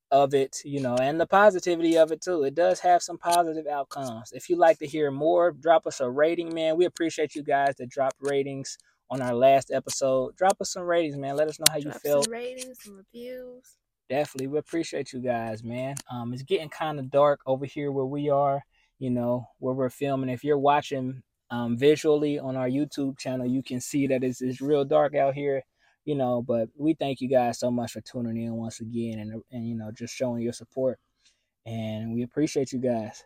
of 0.09 0.33
it, 0.33 0.61
you 0.63 0.79
know, 0.79 0.95
and 0.95 1.19
the 1.19 1.25
positivity 1.25 1.97
of 1.97 2.11
it 2.11 2.21
too. 2.21 2.43
It 2.43 2.55
does 2.55 2.79
have 2.79 3.01
some 3.01 3.17
positive 3.17 3.65
outcomes. 3.67 4.31
If 4.31 4.49
you'd 4.49 4.59
like 4.59 4.77
to 4.79 4.87
hear 4.87 5.09
more, 5.11 5.51
drop 5.51 5.87
us 5.87 5.99
a 5.99 6.09
rating, 6.09 6.53
man. 6.53 6.77
We 6.77 6.85
appreciate 6.85 7.35
you 7.35 7.43
guys 7.43 7.75
that 7.77 7.89
drop 7.89 8.13
ratings 8.19 8.77
on 9.13 9.21
our 9.21 9.35
last 9.35 9.71
episode. 9.71 10.35
Drop 10.35 10.57
us 10.59 10.71
some 10.73 10.83
ratings, 10.83 11.17
man. 11.17 11.35
Let 11.35 11.47
us 11.47 11.59
know 11.59 11.67
how 11.69 11.77
you 11.77 11.91
feel. 11.91 12.23
some 12.23 12.31
ratings, 12.33 12.77
some 12.83 12.97
reviews. 12.97 13.77
definitely 14.09 14.47
we 14.47 14.57
appreciate 14.59 15.13
you 15.13 15.19
guys 15.21 15.63
man 15.63 15.95
um 16.11 16.33
it's 16.33 16.43
getting 16.43 16.69
kind 16.69 16.99
of 16.99 17.09
dark 17.09 17.39
over 17.45 17.65
here 17.65 17.89
where 17.91 18.05
we 18.05 18.29
are 18.29 18.61
you 18.99 19.09
know 19.09 19.45
where 19.59 19.73
we're 19.73 19.89
filming 19.89 20.29
if 20.29 20.43
you're 20.43 20.57
watching 20.71 21.23
um 21.51 21.77
visually 21.77 22.37
on 22.37 22.55
our 22.57 22.67
youtube 22.67 23.17
channel 23.17 23.45
you 23.47 23.63
can 23.63 23.79
see 23.79 24.07
that 24.07 24.23
it's, 24.23 24.41
it's 24.41 24.61
real 24.61 24.83
dark 24.83 25.15
out 25.15 25.33
here 25.33 25.63
you 26.05 26.15
know 26.15 26.41
but 26.41 26.67
we 26.77 26.93
thank 26.93 27.21
you 27.21 27.29
guys 27.29 27.57
so 27.59 27.71
much 27.71 27.93
for 27.93 28.01
tuning 28.01 28.43
in 28.43 28.53
once 28.55 28.81
again 28.81 29.19
and 29.19 29.41
and 29.51 29.67
you 29.67 29.75
know 29.75 29.89
just 29.91 30.13
showing 30.13 30.41
your 30.41 30.53
support 30.53 30.99
and 31.65 32.13
we 32.13 32.23
appreciate 32.23 32.71
you 32.73 32.79
guys 32.79 33.23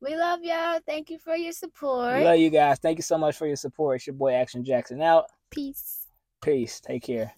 We 0.00 0.14
love 0.16 0.40
y'all. 0.42 0.78
Thank 0.86 1.10
you 1.10 1.18
for 1.18 1.34
your 1.34 1.52
support. 1.52 2.18
we 2.18 2.24
love 2.24 2.38
you 2.38 2.50
guys 2.50 2.78
thank 2.78 2.98
you 2.98 3.02
so 3.02 3.16
much 3.18 3.36
for 3.36 3.46
your 3.46 3.56
support 3.56 3.96
it's 3.96 4.06
your 4.06 4.14
boy 4.14 4.32
action 4.32 4.62
jackson 4.64 5.00
out 5.02 5.24
Peace. 5.50 6.06
peace 6.42 6.80
take 6.80 7.02
care 7.02 7.32